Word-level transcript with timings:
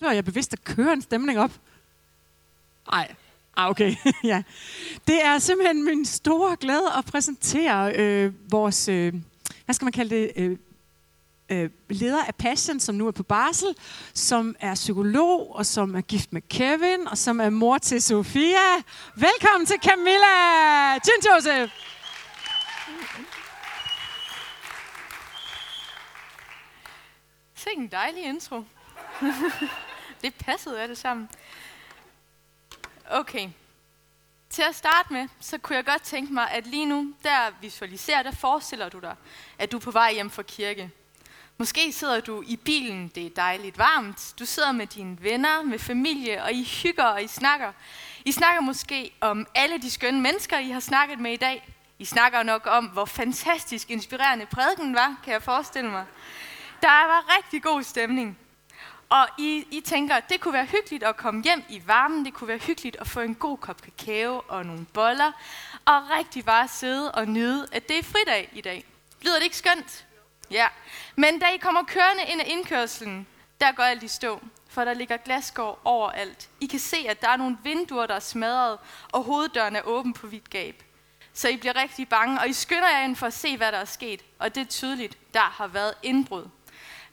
Så 0.00 0.06
er 0.06 0.12
jeg 0.12 0.24
bevidst 0.24 0.52
at 0.52 0.64
køre 0.64 0.92
en 0.92 1.02
stemning 1.02 1.38
op. 1.38 1.50
Nej, 2.90 3.14
ah, 3.56 3.70
okay. 3.70 3.94
ja. 4.24 4.42
Det 5.06 5.24
er 5.24 5.38
simpelthen 5.38 5.84
min 5.84 6.04
store 6.04 6.56
glæde 6.56 6.92
at 6.98 7.04
præsentere 7.04 7.92
øh, 7.96 8.32
vores, 8.50 8.88
øh, 8.88 9.14
hvad 9.64 9.74
skal 9.74 9.84
man 9.84 9.92
kalde 9.92 10.16
det, 10.16 10.32
øh, 10.36 10.58
øh, 11.48 11.70
leder 11.88 12.24
af 12.24 12.34
Passion, 12.34 12.80
som 12.80 12.94
nu 12.94 13.06
er 13.06 13.10
på 13.10 13.22
barsel, 13.22 13.74
som 14.14 14.56
er 14.60 14.74
psykolog, 14.74 15.56
og 15.56 15.66
som 15.66 15.94
er 15.94 16.00
gift 16.00 16.32
med 16.32 16.42
Kevin, 16.48 17.08
og 17.08 17.18
som 17.18 17.40
er 17.40 17.50
mor 17.50 17.78
til 17.78 18.02
Sofia. 18.02 18.76
Velkommen 19.14 19.66
til 19.66 19.76
Camilla 19.82 20.92
Jin 20.92 21.32
Joseph. 21.34 21.72
Sikke 27.54 27.82
en 27.82 27.88
dejlig 27.88 28.24
intro. 28.24 28.64
det 30.22 30.34
passede 30.34 30.80
af 30.82 30.88
det 30.88 30.98
sammen. 30.98 31.28
Okay. 33.10 33.48
Til 34.50 34.62
at 34.62 34.74
starte 34.74 35.12
med, 35.12 35.28
så 35.40 35.58
kunne 35.58 35.76
jeg 35.76 35.84
godt 35.84 36.02
tænke 36.02 36.32
mig, 36.32 36.50
at 36.50 36.66
lige 36.66 36.86
nu, 36.86 37.14
der 37.22 37.50
visualiserer, 37.60 38.22
der 38.22 38.30
forestiller 38.30 38.88
du 38.88 38.98
dig, 38.98 39.16
at 39.58 39.72
du 39.72 39.76
er 39.76 39.80
på 39.80 39.90
vej 39.90 40.12
hjem 40.12 40.30
fra 40.30 40.42
kirke. 40.42 40.90
Måske 41.58 41.92
sidder 41.92 42.20
du 42.20 42.42
i 42.46 42.56
bilen, 42.56 43.08
det 43.08 43.26
er 43.26 43.30
dejligt 43.30 43.78
varmt. 43.78 44.34
Du 44.38 44.46
sidder 44.46 44.72
med 44.72 44.86
dine 44.86 45.22
venner, 45.22 45.62
med 45.62 45.78
familie, 45.78 46.42
og 46.42 46.52
I 46.52 46.64
hygger 46.82 47.04
og 47.04 47.22
I 47.22 47.26
snakker. 47.26 47.72
I 48.24 48.32
snakker 48.32 48.60
måske 48.60 49.12
om 49.20 49.46
alle 49.54 49.82
de 49.82 49.90
skønne 49.90 50.20
mennesker, 50.20 50.58
I 50.58 50.70
har 50.70 50.80
snakket 50.80 51.18
med 51.18 51.32
i 51.32 51.36
dag. 51.36 51.74
I 51.98 52.04
snakker 52.04 52.42
nok 52.42 52.66
om, 52.66 52.86
hvor 52.86 53.04
fantastisk 53.04 53.90
inspirerende 53.90 54.46
prædiken 54.46 54.94
var, 54.94 55.16
kan 55.24 55.32
jeg 55.32 55.42
forestille 55.42 55.90
mig. 55.90 56.04
Der 56.82 56.88
var 56.88 57.36
rigtig 57.36 57.62
god 57.62 57.82
stemning. 57.82 58.38
Og 59.08 59.28
I, 59.38 59.66
I 59.70 59.80
tænker, 59.80 60.20
det 60.20 60.40
kunne 60.40 60.54
være 60.54 60.64
hyggeligt 60.64 61.04
at 61.04 61.16
komme 61.16 61.42
hjem 61.42 61.64
i 61.68 61.82
varmen, 61.86 62.24
det 62.24 62.34
kunne 62.34 62.48
være 62.48 62.58
hyggeligt 62.58 62.96
at 63.00 63.06
få 63.06 63.20
en 63.20 63.34
god 63.34 63.58
kop 63.58 63.82
kakao 63.82 64.42
og 64.48 64.66
nogle 64.66 64.86
boller, 64.94 65.32
og 65.84 66.10
rigtig 66.10 66.44
bare 66.44 66.68
sidde 66.68 67.12
og 67.12 67.28
nyde, 67.28 67.66
at 67.72 67.88
det 67.88 67.98
er 67.98 68.02
fridag 68.02 68.48
i 68.52 68.60
dag. 68.60 68.84
Lyder 69.22 69.36
det 69.36 69.44
ikke 69.44 69.56
skønt? 69.56 70.06
Ja. 70.50 70.66
Men 71.16 71.38
da 71.38 71.46
I 71.46 71.56
kommer 71.56 71.82
kørende 71.82 72.22
ind 72.28 72.40
ad 72.40 72.46
indkørselen, 72.46 73.26
der 73.60 73.72
går 73.72 73.82
alt 73.82 74.02
i 74.02 74.08
stå, 74.08 74.40
for 74.68 74.84
der 74.84 74.94
ligger 74.94 75.16
glasgård 75.16 75.80
overalt. 75.84 76.48
I 76.60 76.66
kan 76.66 76.78
se, 76.78 76.96
at 77.08 77.20
der 77.20 77.28
er 77.28 77.36
nogle 77.36 77.58
vinduer, 77.62 78.06
der 78.06 78.14
er 78.14 78.20
smadret, 78.20 78.78
og 79.12 79.22
hoveddøren 79.22 79.76
er 79.76 79.82
åben 79.82 80.12
på 80.12 80.26
vidt 80.26 80.50
gab. 80.50 80.82
Så 81.32 81.48
I 81.48 81.56
bliver 81.56 81.76
rigtig 81.76 82.08
bange, 82.08 82.40
og 82.40 82.48
I 82.48 82.52
skynder 82.52 82.88
jer 82.88 83.04
ind 83.04 83.16
for 83.16 83.26
at 83.26 83.32
se, 83.32 83.56
hvad 83.56 83.72
der 83.72 83.78
er 83.78 83.84
sket. 83.84 84.24
Og 84.38 84.54
det 84.54 84.60
er 84.60 84.64
tydeligt, 84.64 85.18
der 85.34 85.40
har 85.40 85.66
været 85.66 85.94
indbrud. 86.02 86.48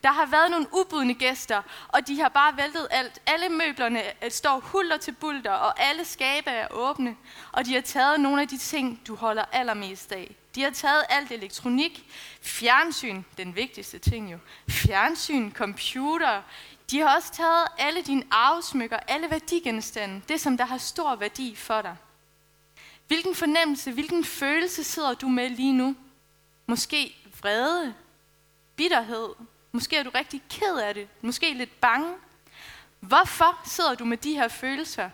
Der 0.02 0.12
har 0.12 0.26
været 0.26 0.50
nogle 0.50 0.66
ubudne 0.72 1.14
gæster, 1.14 1.62
og 1.88 2.06
de 2.06 2.20
har 2.20 2.28
bare 2.28 2.56
væltet 2.56 2.88
alt. 2.90 3.18
Alle 3.26 3.48
møblerne 3.48 4.24
øh, 4.24 4.30
står 4.30 4.58
hulter 4.58 4.96
til 4.96 5.12
bulter, 5.12 5.52
og 5.52 5.80
alle 5.80 6.04
skabe 6.04 6.50
er 6.50 6.68
åbne. 6.70 7.16
Og 7.52 7.64
de 7.64 7.74
har 7.74 7.80
taget 7.80 8.20
nogle 8.20 8.42
af 8.42 8.48
de 8.48 8.58
ting, 8.58 9.00
du 9.06 9.14
holder 9.14 9.44
allermest 9.52 10.12
af. 10.12 10.36
De 10.54 10.62
har 10.62 10.70
taget 10.70 11.04
alt 11.08 11.32
elektronik, 11.32 12.04
fjernsyn, 12.42 13.22
den 13.36 13.56
vigtigste 13.56 13.98
ting 13.98 14.32
jo, 14.32 14.38
fjernsyn, 14.68 15.52
computer. 15.52 16.42
De 16.90 17.00
har 17.00 17.16
også 17.16 17.32
taget 17.32 17.66
alle 17.78 18.02
dine 18.02 18.22
arvesmykker, 18.30 18.96
alle 18.96 19.30
værdigenstande, 19.30 20.22
det 20.28 20.40
som 20.40 20.56
der 20.56 20.64
har 20.64 20.78
stor 20.78 21.16
værdi 21.16 21.56
for 21.56 21.82
dig. 21.82 21.96
Hvilken 23.06 23.34
fornemmelse, 23.34 23.92
hvilken 23.92 24.24
følelse 24.24 24.84
sidder 24.84 25.14
du 25.14 25.28
med 25.28 25.50
lige 25.50 25.72
nu? 25.72 25.96
Måske 26.66 27.16
vrede, 27.40 27.94
bitterhed, 28.76 29.28
Måske 29.76 29.96
er 29.96 30.02
du 30.02 30.10
rigtig 30.14 30.42
ked 30.50 30.76
af 30.76 30.94
det. 30.94 31.08
Måske 31.20 31.54
lidt 31.54 31.80
bange. 31.80 32.14
Hvorfor 33.00 33.60
sidder 33.64 33.94
du 33.94 34.04
med 34.04 34.16
de 34.16 34.32
her 34.32 34.48
følelser? 34.48 35.10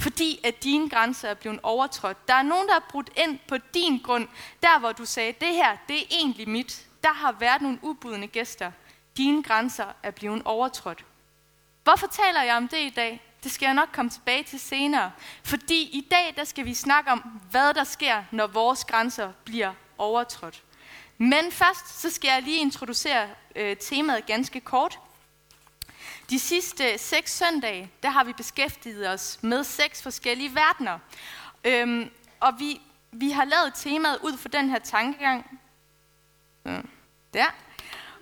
Fordi 0.00 0.40
at 0.44 0.62
dine 0.62 0.90
grænser 0.90 1.28
er 1.28 1.34
blevet 1.34 1.60
overtrådt. 1.62 2.28
Der 2.28 2.34
er 2.34 2.42
nogen, 2.42 2.66
der 2.66 2.72
har 2.72 2.84
brudt 2.90 3.10
ind 3.16 3.38
på 3.48 3.56
din 3.74 3.98
grund. 3.98 4.28
Der, 4.62 4.78
hvor 4.78 4.92
du 4.92 5.04
sagde, 5.04 5.32
det 5.40 5.48
her, 5.48 5.76
det 5.88 5.96
er 5.96 6.06
egentlig 6.10 6.48
mit. 6.48 6.86
Der 7.02 7.12
har 7.12 7.32
været 7.32 7.62
nogle 7.62 7.78
ubudne 7.82 8.26
gæster. 8.26 8.72
Dine 9.16 9.42
grænser 9.42 9.86
er 10.02 10.10
blevet 10.10 10.42
overtrådt. 10.44 11.04
Hvorfor 11.84 12.06
taler 12.06 12.42
jeg 12.42 12.56
om 12.56 12.68
det 12.68 12.78
i 12.78 12.90
dag? 12.90 13.22
Det 13.44 13.52
skal 13.52 13.66
jeg 13.66 13.74
nok 13.74 13.88
komme 13.92 14.10
tilbage 14.10 14.42
til 14.42 14.60
senere. 14.60 15.12
Fordi 15.44 15.82
i 15.82 16.08
dag, 16.10 16.34
der 16.36 16.44
skal 16.44 16.64
vi 16.64 16.74
snakke 16.74 17.10
om, 17.10 17.18
hvad 17.50 17.74
der 17.74 17.84
sker, 17.84 18.24
når 18.30 18.46
vores 18.46 18.84
grænser 18.84 19.32
bliver 19.44 19.72
overtrådt. 19.98 20.62
Men 21.18 21.52
først 21.52 22.00
så 22.00 22.10
skal 22.10 22.28
jeg 22.28 22.42
lige 22.42 22.60
introducere 22.60 23.28
øh, 23.54 23.76
temaet 23.76 24.26
ganske 24.26 24.60
kort. 24.60 24.98
De 26.30 26.38
sidste 26.38 26.98
seks 26.98 27.36
søndage, 27.36 27.90
der 28.02 28.10
har 28.10 28.24
vi 28.24 28.32
beskæftiget 28.32 29.08
os 29.08 29.38
med 29.42 29.64
seks 29.64 30.02
forskellige 30.02 30.54
verdener. 30.54 30.98
Øhm, 31.64 32.10
og 32.40 32.54
vi, 32.58 32.80
vi 33.12 33.30
har 33.30 33.44
lavet 33.44 33.74
temaet 33.74 34.18
ud 34.22 34.36
fra 34.36 34.48
den 34.48 34.70
her 34.70 34.78
tankegang. 34.78 35.60
Øh, 36.66 36.84
der. 37.34 37.46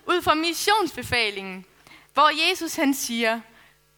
Ud 0.07 0.21
fra 0.21 0.33
missionsbefalingen, 0.33 1.65
hvor 2.13 2.49
Jesus 2.49 2.75
han 2.75 2.93
siger, 2.93 3.41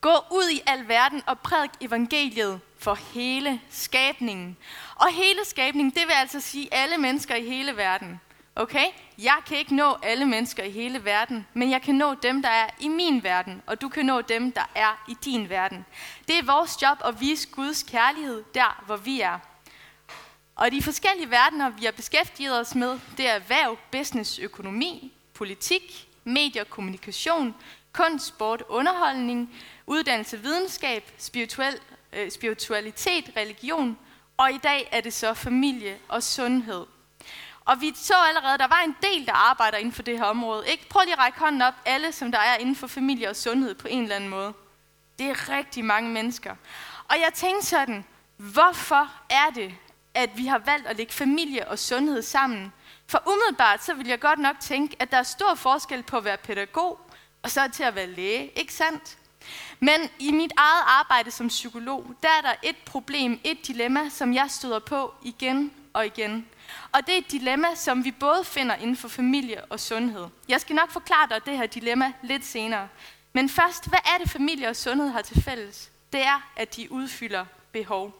gå 0.01 0.15
ud 0.31 0.49
i 0.49 0.61
al 0.65 0.87
verden 0.87 1.23
og 1.25 1.39
prædik 1.39 1.71
evangeliet 1.81 2.61
for 2.77 2.93
hele 2.93 3.61
skabningen. 3.69 4.57
Og 4.95 5.13
hele 5.13 5.45
skabningen, 5.45 5.93
det 5.93 6.07
vil 6.07 6.13
altså 6.13 6.39
sige 6.39 6.73
alle 6.73 6.97
mennesker 6.97 7.35
i 7.35 7.45
hele 7.45 7.77
verden. 7.77 8.21
Okay? 8.55 8.85
Jeg 9.17 9.37
kan 9.47 9.57
ikke 9.57 9.75
nå 9.75 9.97
alle 10.03 10.25
mennesker 10.25 10.63
i 10.63 10.71
hele 10.71 11.05
verden, 11.05 11.47
men 11.53 11.71
jeg 11.71 11.81
kan 11.81 11.95
nå 11.95 12.13
dem, 12.13 12.41
der 12.41 12.49
er 12.49 12.69
i 12.79 12.87
min 12.87 13.23
verden, 13.23 13.61
og 13.65 13.81
du 13.81 13.89
kan 13.89 14.05
nå 14.05 14.21
dem, 14.21 14.51
der 14.51 14.69
er 14.75 15.05
i 15.09 15.15
din 15.25 15.49
verden. 15.49 15.85
Det 16.27 16.37
er 16.37 16.43
vores 16.43 16.81
job 16.81 16.97
at 17.05 17.21
vise 17.21 17.47
Guds 17.51 17.83
kærlighed 17.83 18.43
der, 18.53 18.83
hvor 18.85 18.95
vi 18.97 19.21
er. 19.21 19.39
Og 20.55 20.71
de 20.71 20.81
forskellige 20.81 21.31
verdener, 21.31 21.69
vi 21.69 21.85
har 21.85 21.91
beskæftiget 21.91 22.59
os 22.59 22.75
med, 22.75 22.99
det 23.17 23.29
er 23.29 23.33
erhverv, 23.33 23.77
business, 23.91 24.39
økonomi, 24.39 25.13
politik, 25.33 26.07
medier, 26.23 26.63
kommunikation, 26.63 27.55
kunst, 27.93 28.25
sport, 28.25 28.63
underholdning, 28.69 29.55
uddannelse, 29.87 30.41
videnskab, 30.41 31.11
spirituel, 31.17 31.79
øh, 32.13 32.31
spiritualitet, 32.31 33.31
religion, 33.37 33.97
og 34.37 34.51
i 34.51 34.57
dag 34.57 34.89
er 34.91 35.01
det 35.01 35.13
så 35.13 35.33
familie 35.33 35.97
og 36.07 36.23
sundhed. 36.23 36.85
Og 37.65 37.81
vi 37.81 37.93
så 37.95 38.13
allerede, 38.27 38.57
der 38.57 38.67
var 38.67 38.81
en 38.81 38.95
del, 39.01 39.25
der 39.25 39.33
arbejder 39.33 39.77
inden 39.77 39.93
for 39.93 40.03
det 40.03 40.17
her 40.17 40.25
område. 40.25 40.67
Ikke? 40.67 40.89
Prøv 40.89 41.01
lige 41.03 41.13
at 41.13 41.19
række 41.19 41.39
hånden 41.39 41.61
op, 41.61 41.73
alle 41.85 42.11
som 42.11 42.31
der 42.31 42.39
er 42.39 42.57
inden 42.57 42.75
for 42.75 42.87
familie 42.87 43.29
og 43.29 43.35
sundhed 43.35 43.75
på 43.75 43.87
en 43.87 44.03
eller 44.03 44.15
anden 44.15 44.29
måde. 44.29 44.53
Det 45.19 45.29
er 45.29 45.49
rigtig 45.49 45.85
mange 45.85 46.09
mennesker. 46.09 46.55
Og 47.09 47.15
jeg 47.19 47.31
tænkte 47.33 47.67
sådan, 47.67 48.05
hvorfor 48.37 49.11
er 49.29 49.49
det, 49.55 49.75
at 50.13 50.29
vi 50.37 50.45
har 50.45 50.57
valgt 50.57 50.87
at 50.87 50.97
lægge 50.97 51.13
familie 51.13 51.67
og 51.67 51.79
sundhed 51.79 52.21
sammen? 52.21 52.73
For 53.07 53.23
umiddelbart, 53.27 53.83
så 53.83 53.93
vil 53.93 54.07
jeg 54.07 54.19
godt 54.19 54.39
nok 54.39 54.59
tænke, 54.59 54.95
at 54.99 55.11
der 55.11 55.17
er 55.17 55.23
stor 55.23 55.55
forskel 55.55 56.03
på 56.03 56.17
at 56.17 56.23
være 56.23 56.37
pædagog, 56.37 56.99
og 57.43 57.51
så 57.51 57.69
til 57.73 57.83
at 57.83 57.95
være 57.95 58.07
læge, 58.07 58.51
ikke 58.55 58.73
sandt? 58.73 59.17
Men 59.79 59.99
i 60.19 60.31
mit 60.31 60.53
eget 60.57 60.83
arbejde 60.87 61.31
som 61.31 61.47
psykolog, 61.47 62.15
der 62.23 62.29
er 62.29 62.41
der 62.41 62.53
et 62.63 62.77
problem, 62.85 63.39
et 63.43 63.67
dilemma, 63.67 64.09
som 64.09 64.33
jeg 64.33 64.51
støder 64.51 64.79
på 64.79 65.13
igen 65.21 65.73
og 65.93 66.05
igen. 66.05 66.47
Og 66.95 67.07
det 67.07 67.13
er 67.13 67.17
et 67.17 67.31
dilemma, 67.31 67.67
som 67.75 68.03
vi 68.03 68.11
både 68.11 68.43
finder 68.43 68.75
inden 68.75 68.97
for 68.97 69.07
familie 69.07 69.65
og 69.65 69.79
sundhed. 69.79 70.27
Jeg 70.49 70.61
skal 70.61 70.75
nok 70.75 70.91
forklare 70.91 71.27
dig 71.29 71.45
det 71.45 71.57
her 71.57 71.65
dilemma 71.65 72.13
lidt 72.23 72.45
senere. 72.45 72.87
Men 73.33 73.49
først, 73.49 73.89
hvad 73.89 73.99
er 74.05 74.17
det 74.23 74.29
familie 74.29 74.69
og 74.69 74.75
sundhed 74.75 75.09
har 75.09 75.21
til 75.21 75.43
fælles? 75.43 75.91
Det 76.13 76.21
er, 76.21 76.51
at 76.55 76.75
de 76.75 76.91
udfylder 76.91 77.45
behov. 77.71 78.13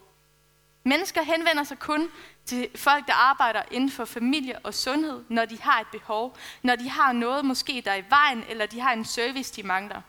Mennesker 0.84 1.22
henvender 1.22 1.64
sig 1.64 1.80
kun 1.80 2.12
til 2.46 2.68
folk, 2.75 3.08
der 3.08 3.14
arbejder 3.14 3.62
inden 3.72 3.91
for 3.91 4.06
familie 4.06 4.59
og 4.59 4.74
sundhed, 4.74 5.24
når 5.30 5.46
de 5.46 5.62
har 5.62 5.80
et 5.80 5.88
behov, 5.88 6.38
når 6.64 6.75
de 6.75 6.90
har 6.90 7.12
noget 7.12 7.46
måske, 7.46 7.81
der 7.85 7.91
er 7.91 7.96
i 7.96 8.03
vejen, 8.09 8.44
eller 8.50 8.66
de 8.66 8.80
har 8.80 8.94
en 8.94 9.06
service, 9.06 9.53
de 9.56 9.64
mangler. 9.64 10.02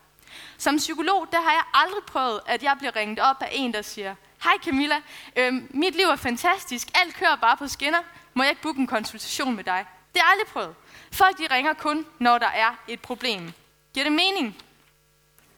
Som 0.57 0.77
psykolog, 0.77 1.27
der 1.31 1.41
har 1.41 1.51
jeg 1.51 1.63
aldrig 1.73 2.03
prøvet, 2.03 2.39
at 2.45 2.63
jeg 2.63 2.75
bliver 2.77 2.95
ringet 2.95 3.19
op 3.19 3.41
af 3.41 3.49
en, 3.51 3.73
der 3.73 3.81
siger, 3.81 4.15
Hej 4.43 4.53
Camilla, 4.63 4.95
øhm, 5.35 5.67
mit 5.69 5.95
liv 5.95 6.05
er 6.05 6.15
fantastisk, 6.15 6.87
alt 6.93 7.15
kører 7.15 7.35
bare 7.35 7.57
på 7.57 7.67
skinner, 7.67 7.99
må 8.37 8.43
jeg 8.43 8.49
ikke 8.49 8.61
booke 8.61 8.79
en 8.79 8.87
konsultation 8.87 9.55
med 9.55 9.63
dig? 9.63 9.85
Det 10.13 10.21
har 10.21 10.29
jeg 10.29 10.31
aldrig 10.31 10.53
prøvet. 10.53 10.75
Folk 11.11 11.37
de 11.37 11.47
ringer 11.51 11.73
kun, 11.73 12.05
når 12.19 12.37
der 12.37 12.47
er 12.47 12.75
et 12.87 12.99
problem. 12.99 13.53
Giver 13.93 14.03
det 14.03 14.13
mening? 14.13 14.55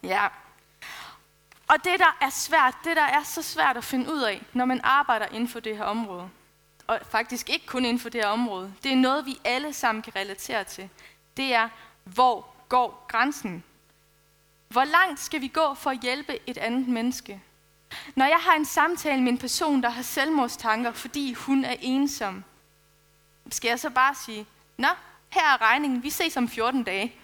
Ja. 0.04 0.28
Og 1.68 1.76
det, 1.84 2.00
der 2.00 2.18
er 2.22 2.30
svært, 2.30 2.76
det, 2.84 2.98
der 2.98 3.04
er 3.04 3.24
så 3.24 3.42
svært 3.42 3.78
at 3.78 3.84
finde 3.84 4.14
ud 4.14 4.22
af, 4.22 4.42
når 4.54 4.66
man 4.66 4.82
arbejder 4.84 5.26
inden 5.26 5.48
for 5.48 5.60
det 5.60 5.78
her 5.78 5.84
område, 5.84 6.30
og 6.88 7.00
faktisk 7.10 7.50
ikke 7.50 7.66
kun 7.66 7.86
inden 7.86 8.00
for 8.00 8.10
det 8.10 8.22
her 8.22 8.28
område, 8.28 8.74
det 8.84 8.92
er 8.92 8.96
noget, 8.96 9.26
vi 9.26 9.40
alle 9.46 9.74
sammen 9.74 10.02
kan 10.02 10.16
relatere 10.16 10.64
til. 10.64 10.90
Det 11.38 11.54
er, 11.54 11.70
hvor 12.04 12.46
går 12.70 13.06
grænsen? 13.08 13.64
Hvor 14.68 14.84
langt 14.84 15.20
skal 15.20 15.42
vi 15.42 15.48
gå 15.48 15.74
for 15.74 15.90
at 15.90 16.00
hjælpe 16.00 16.40
et 16.48 16.58
andet 16.58 16.88
menneske? 16.88 17.42
Når 18.16 18.26
jeg 18.26 18.40
har 18.40 18.56
en 18.56 18.66
samtale 18.66 19.22
med 19.22 19.32
en 19.32 19.38
person, 19.38 19.84
der 19.84 19.90
har 19.90 20.02
selvmordstanker, 20.02 20.92
fordi 20.92 21.34
hun 21.34 21.66
er 21.66 21.76
ensom, 21.82 22.44
skal 23.52 23.70
jeg 23.70 23.80
så 23.80 23.90
bare 23.90 24.16
sige, 24.16 24.46
nå, 24.78 24.88
her 25.30 25.42
er 25.42 25.62
regningen, 25.62 26.04
vi 26.04 26.10
ses 26.10 26.38
om 26.38 26.50
14 26.50 26.84
dage. 26.84 27.16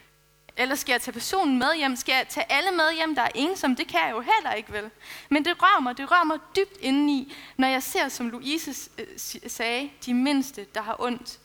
Eller 0.58 0.76
skal 0.76 0.94
jeg 0.94 1.02
tage 1.02 1.14
personen 1.14 1.60
med 1.60 1.76
hjem? 1.78 1.96
Skal 1.96 2.14
jeg 2.14 2.28
tage 2.28 2.52
alle 2.52 2.72
med 2.72 2.96
hjem, 2.96 3.16
der 3.16 3.22
er 3.22 3.32
ensom? 3.36 3.76
Det 3.76 3.88
kan 3.88 4.00
jeg 4.00 4.12
jo 4.12 4.22
heller 4.22 4.52
ikke, 4.52 4.74
vel? 4.74 4.90
Men 5.30 5.46
det 5.46 5.62
rører 5.62 5.82
mig, 5.82 5.98
det 5.98 6.12
rører 6.12 6.24
mig 6.24 6.38
dybt 6.56 6.78
indeni, 6.80 7.36
når 7.58 7.68
jeg 7.68 7.84
ser, 7.84 8.10
som 8.10 8.30
Louise 8.30 8.90
øh, 9.00 9.06
sagde, 9.48 9.92
de 10.06 10.14
mindste, 10.14 10.66
der 10.76 10.82
har 10.82 10.96
ondt. 11.00 11.40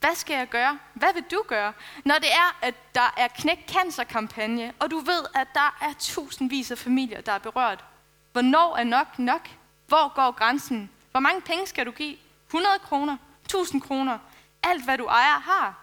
Hvad 0.00 0.14
skal 0.14 0.36
jeg 0.36 0.48
gøre? 0.48 0.78
Hvad 0.94 1.14
vil 1.14 1.24
du 1.30 1.42
gøre? 1.46 1.72
Når 2.04 2.14
det 2.14 2.32
er, 2.32 2.58
at 2.62 2.94
der 2.94 3.14
er 3.16 3.28
knæk 3.28 3.58
cancer-kampagne, 3.68 4.72
og 4.78 4.90
du 4.90 4.98
ved, 4.98 5.24
at 5.34 5.46
der 5.54 5.76
er 5.80 5.92
tusindvis 5.98 6.70
af 6.70 6.78
familier, 6.78 7.20
der 7.20 7.32
er 7.32 7.38
berørt. 7.38 7.84
Hvornår 8.32 8.76
er 8.76 8.84
nok 8.84 9.18
nok? 9.18 9.48
Hvor 9.86 10.14
går 10.14 10.30
grænsen? 10.30 10.90
Hvor 11.10 11.20
mange 11.20 11.40
penge 11.40 11.66
skal 11.66 11.86
du 11.86 11.90
give? 11.90 12.16
100 12.46 12.78
kroner? 12.78 13.16
1000 13.48 13.82
kroner? 13.82 14.18
Alt, 14.62 14.84
hvad 14.84 14.98
du 14.98 15.06
ejer, 15.06 15.40
har. 15.40 15.74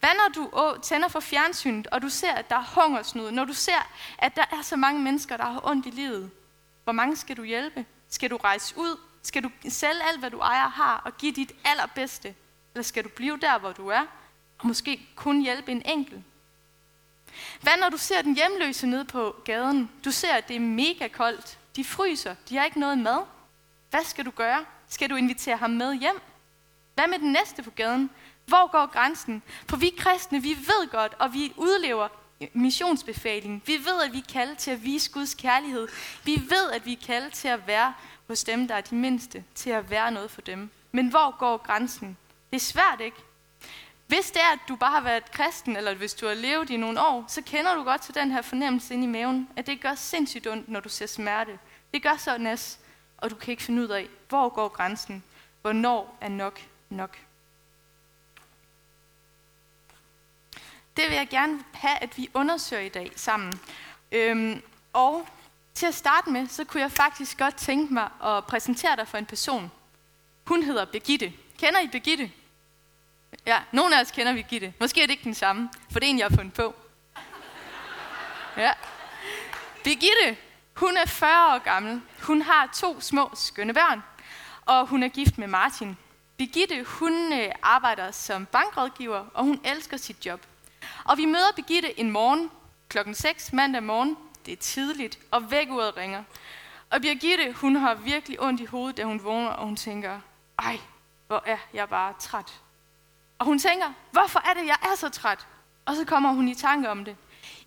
Hvad 0.00 0.10
når 0.14 0.34
du 0.34 0.48
å, 0.52 0.80
tænder 0.82 1.08
for 1.08 1.20
fjernsynet, 1.20 1.86
og 1.86 2.02
du 2.02 2.08
ser, 2.08 2.32
at 2.32 2.50
der 2.50 2.56
er 2.56 2.80
hungersnød? 2.80 3.30
Når 3.30 3.44
du 3.44 3.52
ser, 3.52 3.88
at 4.18 4.36
der 4.36 4.44
er 4.52 4.62
så 4.62 4.76
mange 4.76 5.00
mennesker, 5.00 5.36
der 5.36 5.44
har 5.44 5.60
ondt 5.64 5.86
i 5.86 5.90
livet? 5.90 6.30
Hvor 6.84 6.92
mange 6.92 7.16
skal 7.16 7.36
du 7.36 7.42
hjælpe? 7.42 7.86
Skal 8.08 8.30
du 8.30 8.36
rejse 8.36 8.74
ud? 8.78 9.00
Skal 9.22 9.42
du 9.42 9.50
sælge 9.68 10.02
alt, 10.08 10.18
hvad 10.18 10.30
du 10.30 10.38
ejer 10.38 10.68
har, 10.68 11.02
og 11.04 11.16
give 11.18 11.32
dit 11.32 11.52
allerbedste? 11.64 12.34
Eller 12.74 12.82
skal 12.82 13.04
du 13.04 13.08
blive 13.08 13.38
der, 13.40 13.58
hvor 13.58 13.72
du 13.72 13.88
er, 13.88 14.02
og 14.58 14.66
måske 14.66 15.08
kun 15.16 15.40
hjælpe 15.40 15.72
en 15.72 15.82
enkelt? 15.84 16.24
Hvad 17.60 17.72
når 17.80 17.88
du 17.88 17.96
ser 17.96 18.22
den 18.22 18.34
hjemløse 18.34 18.86
nede 18.86 19.04
på 19.04 19.36
gaden? 19.44 19.90
Du 20.04 20.10
ser, 20.10 20.32
at 20.32 20.48
det 20.48 20.56
er 20.56 20.60
mega 20.60 21.08
koldt. 21.08 21.58
De 21.76 21.84
fryser. 21.84 22.34
De 22.48 22.56
har 22.56 22.64
ikke 22.64 22.80
noget 22.80 22.98
mad. 22.98 23.18
Hvad 23.90 24.04
skal 24.04 24.24
du 24.24 24.30
gøre? 24.30 24.64
Skal 24.88 25.10
du 25.10 25.14
invitere 25.14 25.56
ham 25.56 25.70
med 25.70 25.94
hjem? 25.94 26.20
Hvad 27.00 27.08
med 27.08 27.18
den 27.18 27.32
næste 27.32 27.62
på 27.62 27.70
gaden? 27.70 28.10
Hvor 28.46 28.70
går 28.70 28.86
grænsen? 28.86 29.42
For 29.68 29.76
vi 29.76 29.92
kristne, 29.98 30.42
vi 30.42 30.48
ved 30.48 30.90
godt, 30.90 31.14
og 31.18 31.34
vi 31.34 31.52
udlever 31.56 32.08
missionsbefalingen. 32.52 33.62
Vi 33.66 33.72
ved, 33.72 34.02
at 34.04 34.12
vi 34.12 34.18
er 34.18 34.32
kaldet 34.32 34.58
til 34.58 34.70
at 34.70 34.84
vise 34.84 35.10
Guds 35.12 35.34
kærlighed. 35.34 35.88
Vi 36.24 36.42
ved, 36.48 36.70
at 36.70 36.86
vi 36.86 36.92
er 36.92 37.06
kaldet 37.06 37.32
til 37.32 37.48
at 37.48 37.66
være 37.66 37.94
hos 38.26 38.44
dem, 38.44 38.68
der 38.68 38.74
er 38.74 38.80
de 38.80 38.94
mindste, 38.94 39.44
til 39.54 39.70
at 39.70 39.90
være 39.90 40.10
noget 40.10 40.30
for 40.30 40.40
dem. 40.40 40.70
Men 40.92 41.08
hvor 41.08 41.38
går 41.38 41.56
grænsen? 41.56 42.16
Det 42.50 42.56
er 42.56 42.60
svært, 42.60 43.00
ikke? 43.00 43.16
Hvis 44.06 44.30
det 44.30 44.42
er, 44.42 44.52
at 44.52 44.58
du 44.68 44.76
bare 44.76 44.92
har 44.92 45.00
været 45.00 45.32
kristen, 45.32 45.76
eller 45.76 45.94
hvis 45.94 46.14
du 46.14 46.26
har 46.26 46.34
levet 46.34 46.70
i 46.70 46.76
nogle 46.76 47.00
år, 47.00 47.24
så 47.28 47.42
kender 47.42 47.74
du 47.74 47.82
godt 47.82 48.00
til 48.00 48.14
den 48.14 48.30
her 48.30 48.42
fornemmelse 48.42 48.94
inde 48.94 49.04
i 49.04 49.10
maven, 49.10 49.48
at 49.56 49.66
det 49.66 49.80
gør 49.80 49.94
sindssygt 49.94 50.46
ondt, 50.46 50.68
når 50.68 50.80
du 50.80 50.88
ser 50.88 51.06
smerte. 51.06 51.58
Det 51.94 52.02
gør 52.02 52.16
så 52.16 52.38
næs, 52.38 52.78
og 53.18 53.30
du 53.30 53.34
kan 53.34 53.50
ikke 53.50 53.62
finde 53.62 53.82
ud 53.82 53.88
af, 53.88 54.08
hvor 54.28 54.48
går 54.48 54.68
grænsen? 54.68 55.24
Hvornår 55.62 56.18
er 56.20 56.28
nok 56.28 56.60
nok? 56.90 57.18
Det 60.96 61.08
vil 61.08 61.16
jeg 61.16 61.28
gerne 61.28 61.64
have, 61.74 61.98
at 62.02 62.18
vi 62.18 62.30
undersøger 62.34 62.82
i 62.82 62.88
dag 62.88 63.12
sammen. 63.16 63.60
Øhm, 64.12 64.62
og 64.92 65.28
til 65.74 65.86
at 65.86 65.94
starte 65.94 66.30
med, 66.30 66.48
så 66.48 66.64
kunne 66.64 66.80
jeg 66.80 66.92
faktisk 66.92 67.38
godt 67.38 67.56
tænke 67.56 67.94
mig 67.94 68.10
at 68.24 68.44
præsentere 68.44 68.96
dig 68.96 69.08
for 69.08 69.18
en 69.18 69.26
person. 69.26 69.70
Hun 70.46 70.62
hedder 70.62 70.84
Begitte. 70.84 71.32
Kender 71.58 71.80
I 71.80 71.88
Begitte? 71.88 72.30
Ja, 73.46 73.58
nogle 73.72 73.96
af 73.96 74.00
os 74.00 74.10
kender 74.10 74.34
Birgitte. 74.34 74.74
Måske 74.80 75.02
er 75.02 75.06
det 75.06 75.10
ikke 75.10 75.24
den 75.24 75.34
samme, 75.34 75.70
for 75.92 76.00
det 76.00 76.06
er 76.06 76.10
en, 76.10 76.18
jeg 76.18 76.26
har 76.26 76.36
fundet 76.36 76.54
på. 76.54 76.74
Ja. 78.56 78.72
Birgitte, 79.84 80.36
hun 80.74 80.96
er 80.96 81.06
40 81.06 81.54
år 81.54 81.58
gammel. 81.58 82.02
Hun 82.22 82.42
har 82.42 82.70
to 82.74 83.00
små 83.00 83.30
skønne 83.34 83.74
børn, 83.74 84.02
og 84.66 84.86
hun 84.86 85.02
er 85.02 85.08
gift 85.08 85.38
med 85.38 85.46
Martin. 85.46 85.96
Birgitte, 86.40 86.84
hun 86.84 87.32
øh, 87.32 87.52
arbejder 87.62 88.10
som 88.10 88.46
bankrådgiver, 88.46 89.24
og 89.34 89.44
hun 89.44 89.60
elsker 89.64 89.96
sit 89.96 90.26
job. 90.26 90.46
Og 91.04 91.16
vi 91.16 91.24
møder 91.24 91.52
Birgitte 91.56 92.00
en 92.00 92.10
morgen 92.10 92.50
klokken 92.88 93.14
6 93.14 93.52
mandag 93.52 93.82
morgen. 93.82 94.16
Det 94.46 94.52
er 94.52 94.56
tidligt, 94.56 95.18
og 95.30 95.50
vækkeuret 95.50 95.96
ringer. 95.96 96.24
Og 96.90 97.00
Birgitte, 97.00 97.52
hun 97.52 97.76
har 97.76 97.94
virkelig 97.94 98.42
ondt 98.42 98.60
i 98.60 98.64
hovedet, 98.64 98.96
da 98.96 99.04
hun 99.04 99.24
vågner, 99.24 99.50
og 99.50 99.66
hun 99.66 99.76
tænker, 99.76 100.20
ej, 100.58 100.80
hvor 101.26 101.42
er 101.46 101.58
jeg 101.74 101.88
bare 101.88 102.14
træt. 102.20 102.60
Og 103.38 103.46
hun 103.46 103.58
tænker, 103.58 103.92
hvorfor 104.10 104.40
er 104.50 104.54
det, 104.54 104.66
jeg 104.66 104.78
er 104.82 104.96
så 104.96 105.08
træt? 105.08 105.46
Og 105.84 105.96
så 105.96 106.04
kommer 106.04 106.32
hun 106.32 106.48
i 106.48 106.54
tanke 106.54 106.90
om 106.90 107.04
det. 107.04 107.16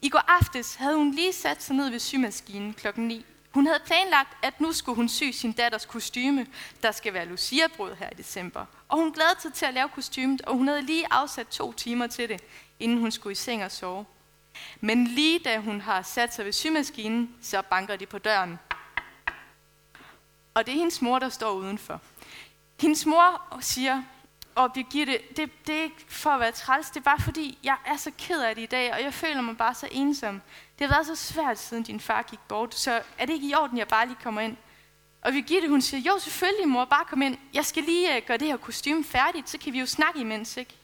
I 0.02 0.10
går 0.10 0.24
aftes 0.28 0.76
havde 0.76 0.96
hun 0.96 1.12
lige 1.12 1.34
sat 1.34 1.64
sig 1.64 1.76
ned 1.76 1.90
ved 1.90 2.00
symaskinen 2.00 2.74
klokken 2.74 3.08
9. 3.08 3.26
Hun 3.54 3.68
havde 3.68 3.80
planlagt, 3.86 4.38
at 4.42 4.62
nu 4.62 4.72
skulle 4.72 4.96
hun 4.96 5.10
sy 5.10 5.24
sin 5.32 5.52
datters 5.52 5.86
kostyme. 5.86 6.48
Der 6.84 6.92
skal 6.92 7.14
være 7.14 7.26
Lucia-brød 7.26 7.96
her 7.96 8.10
i 8.10 8.14
december. 8.14 8.66
Og 8.90 8.98
hun 8.98 9.12
glædede 9.12 9.42
sig 9.42 9.54
til 9.54 9.66
at 9.66 9.74
lave 9.74 9.90
kostymet, 9.90 10.42
og 10.42 10.58
hun 10.58 10.68
havde 10.68 10.82
lige 10.82 11.14
afsat 11.14 11.48
to 11.48 11.74
timer 11.74 12.08
til 12.08 12.30
det, 12.30 12.44
inden 12.80 12.98
hun 13.00 13.12
skulle 13.12 13.32
i 13.32 13.36
seng 13.36 13.64
og 13.64 13.72
sove. 13.72 14.06
Men 14.82 15.08
lige 15.08 15.40
da 15.40 15.58
hun 15.58 15.82
har 15.82 16.02
sat 16.02 16.34
sig 16.34 16.46
ved 16.46 16.52
symaskinen, 16.52 17.36
så 17.42 17.62
banker 17.62 17.96
de 17.96 18.06
på 18.06 18.18
døren. 18.18 18.60
Og 20.54 20.66
det 20.66 20.72
er 20.74 20.78
hendes 20.78 21.02
mor, 21.02 21.20
der 21.20 21.30
står 21.30 21.52
udenfor. 21.52 22.02
Hendes 22.82 23.06
mor 23.06 23.58
siger, 23.62 24.04
og 24.56 24.74
Birgitte, 24.74 25.20
det, 25.38 25.68
det 25.68 25.76
er 25.76 25.84
ikke 25.84 26.06
for 26.08 26.30
at 26.30 26.40
være 26.40 26.52
træls, 26.52 26.90
det 26.90 26.98
er 26.98 27.04
bare 27.04 27.20
fordi, 27.20 27.58
jeg 27.64 27.76
er 27.86 27.98
så 27.98 28.12
ked 28.18 28.42
af 28.42 28.56
det 28.56 28.62
i 28.62 28.66
dag, 28.66 28.94
og 28.94 29.02
jeg 29.04 29.14
føler 29.14 29.42
mig 29.42 29.58
bare 29.58 29.74
så 29.74 29.88
ensom. 29.92 30.42
Det 30.80 30.88
har 30.88 30.96
været 30.96 31.08
så 31.08 31.16
svært, 31.16 31.60
siden 31.60 31.84
din 31.84 32.00
far 32.00 32.22
gik 32.22 32.40
bort, 32.48 32.76
så 32.76 33.02
er 33.18 33.26
det 33.26 33.34
ikke 33.34 33.48
i 33.48 33.54
orden, 33.54 33.78
jeg 33.78 33.88
bare 33.88 34.08
lige 34.08 34.18
kommer 34.24 34.42
ind? 34.42 34.58
Og 35.22 35.32
Birgitte, 35.32 35.70
hun 35.70 35.82
siger, 35.82 36.02
jo 36.02 36.20
selvfølgelig 36.20 36.68
mor, 36.68 36.86
bare 36.86 37.06
kom 37.06 37.22
ind. 37.22 37.38
Jeg 37.54 37.66
skal 37.66 37.84
lige 37.84 38.18
uh, 38.18 38.28
gøre 38.28 38.38
det 38.38 38.48
her 38.48 38.58
kostume 38.58 39.04
færdigt, 39.04 39.50
så 39.50 39.58
kan 39.58 39.74
vi 39.74 39.80
jo 39.80 39.86
snakke 39.86 40.20
imens, 40.20 40.58
ikke? 40.58 40.76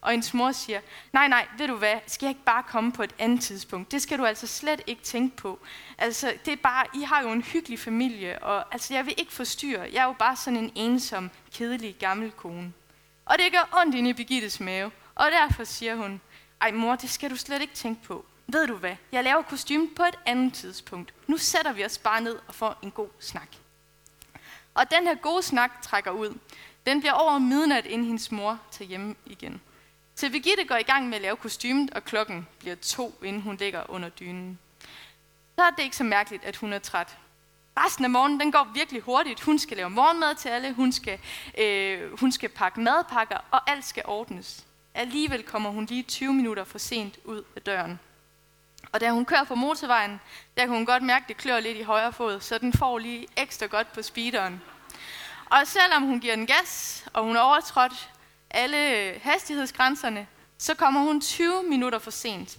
Og 0.00 0.10
hendes 0.10 0.34
mor 0.34 0.52
siger, 0.52 0.80
nej, 1.12 1.28
nej, 1.28 1.46
ved 1.58 1.68
du 1.68 1.76
hvad, 1.76 1.94
skal 2.06 2.26
jeg 2.26 2.30
ikke 2.30 2.44
bare 2.44 2.62
komme 2.62 2.92
på 2.92 3.02
et 3.02 3.14
andet 3.18 3.40
tidspunkt? 3.40 3.92
Det 3.92 4.02
skal 4.02 4.18
du 4.18 4.24
altså 4.24 4.46
slet 4.46 4.82
ikke 4.86 5.02
tænke 5.02 5.36
på. 5.36 5.58
Altså, 5.98 6.32
det 6.44 6.52
er 6.52 6.56
bare, 6.56 6.86
I 6.94 7.02
har 7.02 7.22
jo 7.22 7.28
en 7.32 7.42
hyggelig 7.42 7.78
familie, 7.78 8.42
og 8.42 8.64
altså, 8.72 8.94
jeg 8.94 9.06
vil 9.06 9.14
ikke 9.16 9.32
forstyrre. 9.32 9.88
Jeg 9.92 10.02
er 10.02 10.04
jo 10.04 10.12
bare 10.12 10.36
sådan 10.36 10.56
en 10.56 10.72
ensom, 10.74 11.30
kedelig 11.54 11.96
gammel 11.98 12.30
kone. 12.30 12.72
Og 13.24 13.38
det 13.38 13.52
gør 13.52 13.78
ondt 13.80 13.94
inde 13.94 14.10
i 14.10 14.12
Birgittes 14.12 14.60
mave. 14.60 14.90
Og 15.14 15.30
derfor 15.30 15.64
siger 15.64 15.96
hun, 15.96 16.20
ej 16.60 16.70
mor, 16.70 16.96
det 16.96 17.10
skal 17.10 17.30
du 17.30 17.36
slet 17.36 17.62
ikke 17.62 17.74
tænke 17.74 18.02
på. 18.02 18.24
Ved 18.46 18.66
du 18.66 18.74
hvad, 18.76 18.96
jeg 19.12 19.24
laver 19.24 19.42
kostymen 19.42 19.94
på 19.94 20.02
et 20.02 20.18
andet 20.26 20.54
tidspunkt. 20.54 21.14
Nu 21.26 21.36
sætter 21.36 21.72
vi 21.72 21.84
os 21.84 21.98
bare 21.98 22.20
ned 22.20 22.38
og 22.48 22.54
får 22.54 22.78
en 22.82 22.90
god 22.90 23.08
snak. 23.20 23.48
Og 24.74 24.90
den 24.90 25.06
her 25.06 25.14
gode 25.14 25.42
snak 25.42 25.82
trækker 25.82 26.10
ud. 26.10 26.38
Den 26.86 27.00
bliver 27.00 27.12
over 27.12 27.38
midnat, 27.38 27.86
inden 27.86 28.06
hendes 28.06 28.32
mor 28.32 28.58
tager 28.70 28.88
hjem 28.88 29.16
igen. 29.26 29.60
Så 30.14 30.30
Birgitte 30.30 30.64
går 30.64 30.76
i 30.76 30.82
gang 30.82 31.08
med 31.08 31.16
at 31.16 31.22
lave 31.22 31.36
kostymet, 31.36 31.90
og 31.90 32.04
klokken 32.04 32.46
bliver 32.58 32.76
to, 32.76 33.18
inden 33.24 33.42
hun 33.42 33.56
ligger 33.56 33.90
under 33.90 34.08
dynen. 34.08 34.58
Så 35.56 35.62
er 35.62 35.70
det 35.70 35.82
ikke 35.82 35.96
så 35.96 36.04
mærkeligt, 36.04 36.44
at 36.44 36.56
hun 36.56 36.72
er 36.72 36.78
træt. 36.78 37.16
Resten 37.76 38.04
af 38.04 38.10
morgenen, 38.10 38.40
den 38.40 38.52
går 38.52 38.68
virkelig 38.74 39.02
hurtigt. 39.02 39.40
Hun 39.40 39.58
skal 39.58 39.76
lave 39.76 39.90
morgenmad 39.90 40.34
til 40.34 40.48
alle, 40.48 40.72
hun 40.72 40.92
skal, 40.92 41.18
øh, 41.58 42.20
hun 42.20 42.32
skal 42.32 42.48
pakke 42.48 42.80
madpakker, 42.80 43.38
og 43.50 43.70
alt 43.70 43.84
skal 43.84 44.02
ordnes. 44.06 44.64
Alligevel 44.94 45.42
kommer 45.42 45.70
hun 45.70 45.84
lige 45.84 46.02
20 46.02 46.34
minutter 46.34 46.64
for 46.64 46.78
sent 46.78 47.18
ud 47.24 47.42
af 47.56 47.62
døren. 47.62 48.00
Og 48.92 49.00
da 49.00 49.10
hun 49.10 49.24
kører 49.24 49.44
på 49.44 49.54
motorvejen, 49.54 50.20
der 50.56 50.62
kan 50.62 50.74
hun 50.74 50.86
godt 50.86 51.02
mærke, 51.02 51.22
at 51.22 51.28
det 51.28 51.36
klør 51.36 51.60
lidt 51.60 51.78
i 51.78 51.82
højre 51.82 52.12
fod, 52.12 52.40
så 52.40 52.58
den 52.58 52.72
får 52.72 52.98
lige 52.98 53.26
ekstra 53.36 53.66
godt 53.66 53.92
på 53.92 54.02
speederen. 54.02 54.62
Og 55.46 55.66
selvom 55.66 56.02
hun 56.02 56.20
giver 56.20 56.36
den 56.36 56.46
gas, 56.46 57.04
og 57.12 57.24
hun 57.24 57.36
overtrådt 57.36 58.10
alle 58.50 59.12
hastighedsgrænserne, 59.22 60.26
så 60.58 60.74
kommer 60.74 61.00
hun 61.00 61.20
20 61.20 61.62
minutter 61.62 61.98
for 61.98 62.10
sent. 62.10 62.58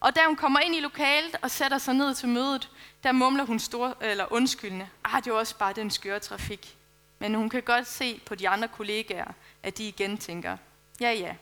Og 0.00 0.16
da 0.16 0.20
hun 0.26 0.36
kommer 0.36 0.60
ind 0.60 0.74
i 0.74 0.80
lokalet 0.80 1.36
og 1.42 1.50
sætter 1.50 1.78
sig 1.78 1.94
ned 1.94 2.14
til 2.14 2.28
mødet, 2.28 2.70
der 3.02 3.12
mumler 3.12 3.44
hun 3.44 3.58
stor, 3.58 3.96
eller 4.00 4.32
undskyldende, 4.32 4.88
ah, 5.04 5.24
det 5.24 5.30
er 5.30 5.34
også 5.34 5.58
bare 5.58 5.72
den 5.72 5.90
skøre 5.90 6.20
trafik. 6.20 6.76
Men 7.18 7.34
hun 7.34 7.48
kan 7.48 7.62
godt 7.62 7.86
se 7.86 8.20
på 8.26 8.34
de 8.34 8.48
andre 8.48 8.68
kollegaer, 8.68 9.32
at 9.62 9.78
de 9.78 9.88
igen 9.88 10.18
tænker, 10.18 10.56
ja 11.00 11.12
ja, 11.12 11.34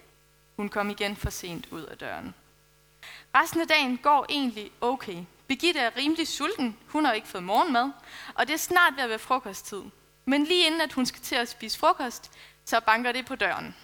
hun 0.56 0.68
kom 0.68 0.90
igen 0.90 1.16
for 1.16 1.30
sent 1.30 1.66
ud 1.70 1.82
af 1.82 1.98
døren. 1.98 2.34
Resten 3.34 3.60
af 3.60 3.68
dagen 3.68 3.96
går 3.96 4.26
egentlig 4.28 4.72
okay. 4.80 5.24
Birgitte 5.46 5.80
er 5.80 5.96
rimelig 5.96 6.28
sulten, 6.28 6.76
hun 6.88 7.04
har 7.04 7.12
ikke 7.12 7.28
fået 7.28 7.44
morgenmad, 7.44 7.90
og 8.34 8.46
det 8.46 8.54
er 8.54 8.58
snart 8.58 8.96
ved 8.96 9.02
at 9.02 9.08
være 9.08 9.18
frokosttid. 9.18 9.82
Men 10.24 10.44
lige 10.44 10.66
inden 10.66 10.80
at 10.80 10.92
hun 10.92 11.06
skal 11.06 11.22
til 11.22 11.34
at 11.34 11.48
spise 11.48 11.78
frokost, 11.78 12.30
så 12.64 12.80
banker 12.80 13.12
det 13.12 13.26
på 13.26 13.34
døren. 13.34 13.76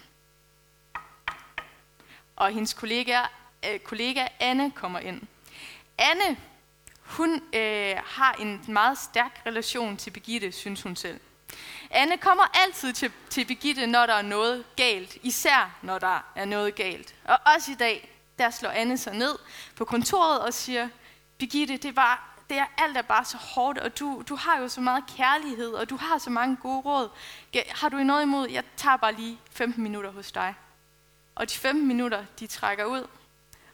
Og 2.35 2.51
hendes 2.51 2.73
kollega, 2.73 3.21
øh, 3.65 3.79
kollega 3.79 4.27
Anne 4.39 4.71
kommer 4.71 4.99
ind. 4.99 5.21
Anne 5.97 6.37
hun 7.07 7.41
øh, 7.53 7.95
har 8.05 8.33
en 8.33 8.65
meget 8.67 8.97
stærk 8.97 9.41
relation 9.45 9.97
til 9.97 10.11
Begitte, 10.11 10.51
synes 10.51 10.81
hun 10.81 10.95
selv. 10.95 11.19
Anne 11.91 12.17
kommer 12.17 12.43
altid 12.65 12.93
til, 12.93 13.11
til 13.29 13.45
Begitte, 13.45 13.87
når 13.87 14.05
der 14.05 14.13
er 14.13 14.21
noget 14.21 14.65
galt, 14.75 15.17
især 15.23 15.77
når 15.81 15.99
der 15.99 16.31
er 16.35 16.45
noget 16.45 16.75
galt. 16.75 17.15
Og 17.23 17.37
også 17.55 17.71
i 17.71 17.75
dag, 17.75 18.09
der 18.39 18.49
slår 18.49 18.69
Anne 18.69 18.97
sig 18.97 19.15
ned 19.15 19.35
på 19.75 19.85
kontoret 19.85 20.39
og 20.39 20.53
siger, 20.53 20.89
Begitte, 21.37 21.77
det, 21.77 21.95
var, 21.95 22.35
det 22.49 22.57
er 22.57 22.65
alt 22.77 22.97
er 22.97 23.01
bare 23.01 23.25
så 23.25 23.37
hårdt, 23.37 23.77
og 23.79 23.99
du, 23.99 24.23
du 24.29 24.35
har 24.35 24.59
jo 24.59 24.67
så 24.67 24.81
meget 24.81 25.03
kærlighed, 25.17 25.71
og 25.73 25.89
du 25.89 25.95
har 25.95 26.17
så 26.17 26.29
mange 26.29 26.55
gode 26.55 26.81
råd. 26.81 27.09
Har 27.69 27.89
du 27.89 27.97
noget 27.97 28.23
imod? 28.23 28.49
Jeg 28.49 28.63
tager 28.77 28.97
bare 28.97 29.13
lige 29.13 29.39
15 29.51 29.83
minutter 29.83 30.11
hos 30.11 30.31
dig. 30.31 30.55
Og 31.35 31.49
de 31.49 31.55
15 31.55 31.87
minutter, 31.87 32.25
de 32.39 32.47
trækker 32.47 32.85
ud, 32.85 33.07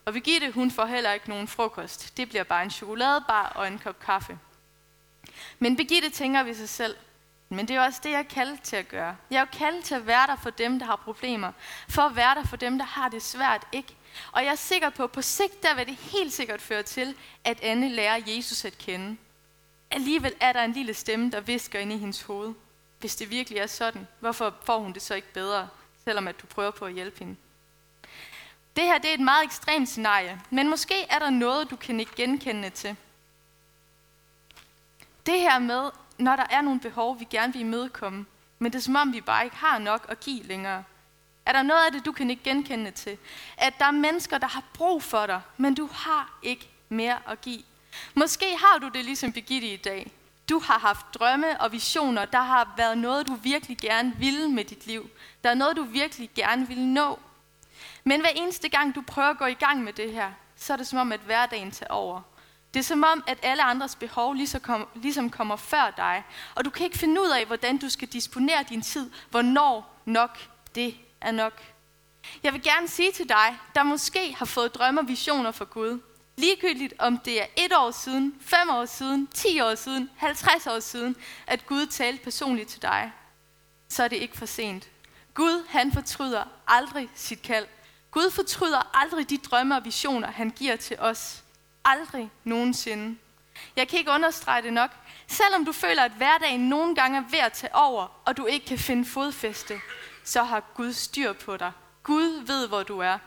og 0.05 0.13
Birgitte, 0.13 0.51
hun 0.51 0.71
får 0.71 0.85
heller 0.85 1.11
ikke 1.11 1.29
nogen 1.29 1.47
frokost. 1.47 2.17
Det 2.17 2.29
bliver 2.29 2.43
bare 2.43 2.63
en 2.63 2.71
chokoladebar 2.71 3.51
og 3.55 3.67
en 3.67 3.79
kop 3.79 3.99
kaffe. 3.99 4.39
Men 5.59 5.75
Birgitte 5.75 6.09
tænker 6.09 6.43
ved 6.43 6.53
sig 6.53 6.69
selv, 6.69 6.95
men 7.49 7.67
det 7.67 7.75
er 7.75 7.81
også 7.81 7.99
det, 8.03 8.11
jeg 8.11 8.19
er 8.19 8.23
kaldet 8.23 8.61
til 8.61 8.75
at 8.75 8.87
gøre. 8.87 9.15
Jeg 9.31 9.37
er 9.37 9.41
jo 9.41 9.57
kaldet 9.57 9.83
til 9.83 9.95
at 9.95 10.07
være 10.07 10.27
der 10.27 10.35
for 10.35 10.49
dem, 10.49 10.79
der 10.79 10.85
har 10.85 10.95
problemer. 10.95 11.51
For 11.89 12.01
at 12.01 12.15
være 12.15 12.35
der 12.35 12.45
for 12.45 12.55
dem, 12.55 12.77
der 12.77 12.85
har 12.85 13.09
det 13.09 13.21
svært, 13.21 13.67
ikke? 13.71 13.95
Og 14.31 14.43
jeg 14.43 14.51
er 14.51 14.55
sikker 14.55 14.89
på, 14.89 15.03
at 15.03 15.11
på 15.11 15.21
sigt, 15.21 15.63
der 15.63 15.75
vil 15.75 15.87
det 15.87 15.95
helt 15.95 16.33
sikkert 16.33 16.61
føre 16.61 16.83
til, 16.83 17.15
at 17.43 17.59
Anne 17.61 17.89
lærer 17.89 18.19
Jesus 18.27 18.65
at 18.65 18.77
kende. 18.77 19.17
Alligevel 19.91 20.33
er 20.39 20.53
der 20.53 20.63
en 20.63 20.73
lille 20.73 20.93
stemme, 20.93 21.31
der 21.31 21.39
visker 21.39 21.79
ind 21.79 21.93
i 21.93 21.97
hendes 21.97 22.21
hoved. 22.21 22.53
Hvis 22.99 23.15
det 23.15 23.29
virkelig 23.29 23.59
er 23.59 23.67
sådan, 23.67 24.07
hvorfor 24.19 24.55
får 24.65 24.79
hun 24.79 24.93
det 24.93 25.01
så 25.01 25.15
ikke 25.15 25.33
bedre, 25.33 25.69
selvom 26.03 26.27
at 26.27 26.41
du 26.41 26.47
prøver 26.47 26.71
på 26.71 26.85
at 26.85 26.93
hjælpe 26.93 27.19
hende? 27.19 27.35
Det 28.75 28.83
her 28.83 28.97
det 28.97 29.09
er 29.09 29.13
et 29.13 29.19
meget 29.19 29.43
ekstremt 29.43 29.89
scenarie, 29.89 30.41
men 30.49 30.69
måske 30.69 30.95
er 31.09 31.19
der 31.19 31.29
noget, 31.29 31.69
du 31.69 31.75
kan 31.75 31.99
ikke 31.99 32.15
genkende 32.15 32.69
til. 32.69 32.95
Det 35.25 35.39
her 35.39 35.59
med, 35.59 35.89
når 36.17 36.35
der 36.35 36.45
er 36.49 36.61
nogle 36.61 36.79
behov, 36.79 37.19
vi 37.19 37.27
gerne 37.29 37.53
vil 37.53 37.61
imødekomme, 37.61 38.25
men 38.59 38.71
det 38.71 38.77
er 38.77 38.83
som 38.83 38.95
om, 38.95 39.13
vi 39.13 39.21
bare 39.21 39.43
ikke 39.43 39.55
har 39.55 39.79
nok 39.79 40.05
at 40.09 40.19
give 40.19 40.43
længere. 40.43 40.83
Er 41.45 41.51
der 41.51 41.63
noget 41.63 41.85
af 41.85 41.91
det, 41.91 42.05
du 42.05 42.11
kan 42.11 42.29
ikke 42.29 42.43
genkende 42.43 42.91
til? 42.91 43.17
At 43.57 43.73
der 43.79 43.85
er 43.85 43.91
mennesker, 43.91 44.37
der 44.37 44.47
har 44.47 44.63
brug 44.73 45.03
for 45.03 45.25
dig, 45.25 45.41
men 45.57 45.75
du 45.75 45.89
har 45.91 46.39
ikke 46.43 46.69
mere 46.89 47.17
at 47.27 47.41
give. 47.41 47.63
Måske 48.13 48.45
har 48.57 48.79
du 48.79 48.89
det 48.89 49.05
ligesom 49.05 49.31
Birgitte 49.31 49.67
i 49.67 49.77
dag. 49.77 50.11
Du 50.49 50.59
har 50.59 50.79
haft 50.79 51.05
drømme 51.13 51.61
og 51.61 51.71
visioner. 51.71 52.25
Der 52.25 52.41
har 52.41 52.73
været 52.77 52.97
noget, 52.97 53.27
du 53.27 53.35
virkelig 53.35 53.77
gerne 53.77 54.13
ville 54.17 54.49
med 54.49 54.65
dit 54.65 54.87
liv. 54.87 55.09
Der 55.43 55.49
er 55.49 55.53
noget, 55.53 55.77
du 55.77 55.83
virkelig 55.83 56.29
gerne 56.35 56.67
ville 56.67 56.93
nå. 56.93 57.19
Men 58.03 58.21
hver 58.21 58.29
eneste 58.29 58.69
gang, 58.69 58.95
du 58.95 59.01
prøver 59.01 59.29
at 59.29 59.37
gå 59.37 59.45
i 59.45 59.53
gang 59.53 59.83
med 59.83 59.93
det 59.93 60.11
her, 60.13 60.31
så 60.55 60.73
er 60.73 60.77
det 60.77 60.87
som 60.87 60.99
om, 60.99 61.11
at 61.11 61.19
hverdagen 61.19 61.71
tager 61.71 61.93
over. 61.93 62.21
Det 62.73 62.79
er 62.79 62.83
som 62.83 63.03
om, 63.03 63.23
at 63.27 63.37
alle 63.41 63.63
andres 63.63 63.95
behov 63.95 64.35
ligesom 64.95 65.29
kommer 65.29 65.55
før 65.55 65.93
dig, 65.97 66.23
og 66.55 66.65
du 66.65 66.69
kan 66.69 66.85
ikke 66.85 66.97
finde 66.97 67.21
ud 67.21 67.29
af, 67.29 67.45
hvordan 67.45 67.77
du 67.77 67.89
skal 67.89 68.07
disponere 68.07 68.63
din 68.69 68.81
tid, 68.81 69.11
hvornår 69.29 69.99
nok 70.05 70.37
det 70.75 70.95
er 71.21 71.31
nok. 71.31 71.61
Jeg 72.43 72.53
vil 72.53 72.63
gerne 72.63 72.87
sige 72.87 73.11
til 73.11 73.29
dig, 73.29 73.57
der 73.75 73.83
måske 73.83 74.35
har 74.35 74.45
fået 74.45 74.75
drømme 74.75 75.01
og 75.01 75.07
visioner 75.07 75.51
for 75.51 75.65
Gud, 75.65 76.01
ligegyldigt 76.37 76.93
om 76.99 77.17
det 77.17 77.41
er 77.41 77.45
et 77.57 77.73
år 77.75 77.91
siden, 77.91 78.35
fem 78.41 78.69
år 78.69 78.85
siden, 78.85 79.27
ti 79.27 79.59
år 79.61 79.75
siden, 79.75 80.09
50 80.17 80.67
år 80.67 80.79
siden, 80.79 81.15
at 81.47 81.65
Gud 81.65 81.85
talte 81.85 82.23
personligt 82.23 82.69
til 82.69 82.81
dig, 82.81 83.11
så 83.89 84.03
er 84.03 84.07
det 84.07 84.15
ikke 84.15 84.37
for 84.37 84.45
sent. 84.45 84.89
Gud, 85.33 85.65
han 85.69 85.91
fortryder 85.91 86.43
aldrig 86.67 87.09
sit 87.15 87.41
kald. 87.41 87.67
Gud 88.13 88.31
fortryder 88.31 88.97
aldrig 89.01 89.29
de 89.29 89.37
drømme 89.37 89.75
og 89.75 89.85
visioner, 89.85 90.31
han 90.31 90.49
giver 90.49 90.75
til 90.75 90.99
os. 90.99 91.43
Aldrig 91.85 92.31
nogensinde. 92.43 93.17
Jeg 93.75 93.87
kan 93.87 93.99
ikke 93.99 94.11
understrege 94.11 94.61
det 94.61 94.73
nok. 94.73 94.91
Selvom 95.27 95.65
du 95.65 95.71
føler, 95.71 96.03
at 96.03 96.11
hverdagen 96.11 96.69
nogle 96.69 96.95
gange 96.95 97.17
er 97.17 97.23
ved 97.29 97.39
at 97.39 97.53
tage 97.53 97.75
over, 97.75 98.21
og 98.25 98.37
du 98.37 98.45
ikke 98.45 98.65
kan 98.65 98.79
finde 98.79 99.05
fodfæste, 99.05 99.79
så 100.23 100.43
har 100.43 100.63
Gud 100.75 100.93
styr 100.93 101.33
på 101.33 101.57
dig. 101.57 101.71
Gud 102.03 102.45
ved, 102.45 102.67
hvor 102.67 102.83
du 102.83 102.99
er. 102.99 103.17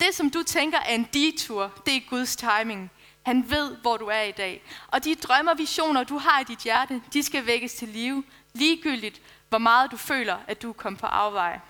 Det, 0.00 0.14
som 0.14 0.30
du 0.30 0.42
tænker 0.42 0.78
er 0.78 0.94
en 0.94 1.08
detur, 1.12 1.72
det 1.86 1.96
er 1.96 2.00
Guds 2.10 2.36
timing. 2.36 2.90
Han 3.22 3.50
ved, 3.50 3.76
hvor 3.76 3.96
du 3.96 4.06
er 4.06 4.22
i 4.22 4.32
dag. 4.32 4.62
Og 4.88 5.04
de 5.04 5.14
drømme 5.14 5.50
og 5.50 5.58
visioner, 5.58 6.04
du 6.04 6.18
har 6.18 6.40
i 6.40 6.44
dit 6.44 6.58
hjerte, 6.58 7.02
de 7.12 7.22
skal 7.22 7.46
vækkes 7.46 7.74
til 7.74 7.88
live, 7.88 8.24
ligegyldigt, 8.52 9.20
hvor 9.48 9.58
meget 9.58 9.90
du 9.90 9.96
føler, 9.96 10.36
at 10.46 10.62
du 10.62 10.68
er 10.68 10.72
kommet 10.72 11.00
på 11.00 11.06
afveje. 11.06 11.60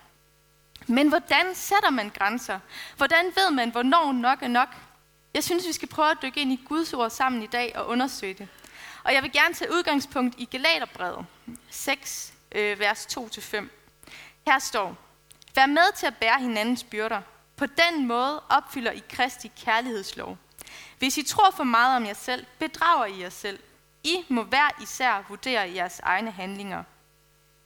Men 0.86 1.08
hvordan 1.08 1.54
sætter 1.54 1.90
man 1.90 2.10
grænser? 2.10 2.60
Hvordan 2.96 3.24
ved 3.24 3.50
man, 3.50 3.70
hvornår 3.70 4.12
nok 4.12 4.42
er 4.42 4.48
nok? 4.48 4.68
Jeg 5.34 5.44
synes, 5.44 5.66
vi 5.66 5.72
skal 5.72 5.88
prøve 5.88 6.10
at 6.10 6.18
dykke 6.22 6.40
ind 6.40 6.52
i 6.52 6.60
Guds 6.68 6.92
ord 6.92 7.10
sammen 7.10 7.42
i 7.42 7.46
dag 7.46 7.76
og 7.76 7.88
undersøge 7.88 8.34
det. 8.34 8.48
Og 9.04 9.14
jeg 9.14 9.22
vil 9.22 9.32
gerne 9.32 9.54
tage 9.54 9.72
udgangspunkt 9.72 10.34
i 10.38 10.44
Galaterbrevet 10.44 11.26
6, 11.70 12.32
øh, 12.52 12.80
vers 12.80 13.06
2-5. 13.06 13.68
Her 14.46 14.58
står, 14.58 14.96
Vær 15.54 15.66
med 15.66 15.96
til 15.96 16.06
at 16.06 16.16
bære 16.16 16.40
hinandens 16.40 16.84
byrder. 16.84 17.20
På 17.56 17.66
den 17.66 18.06
måde 18.06 18.42
opfylder 18.50 18.90
I 18.90 19.02
Kristi 19.08 19.52
kærlighedslov. 19.64 20.38
Hvis 20.98 21.18
I 21.18 21.22
tror 21.22 21.50
for 21.50 21.64
meget 21.64 21.96
om 21.96 22.06
jer 22.06 22.14
selv, 22.14 22.46
bedrager 22.58 23.06
I 23.06 23.20
jer 23.20 23.30
selv. 23.30 23.58
I 24.04 24.24
må 24.28 24.42
hver 24.42 24.82
især 24.82 25.24
vurdere 25.28 25.72
jeres 25.74 26.00
egne 26.00 26.30
handlinger. 26.30 26.82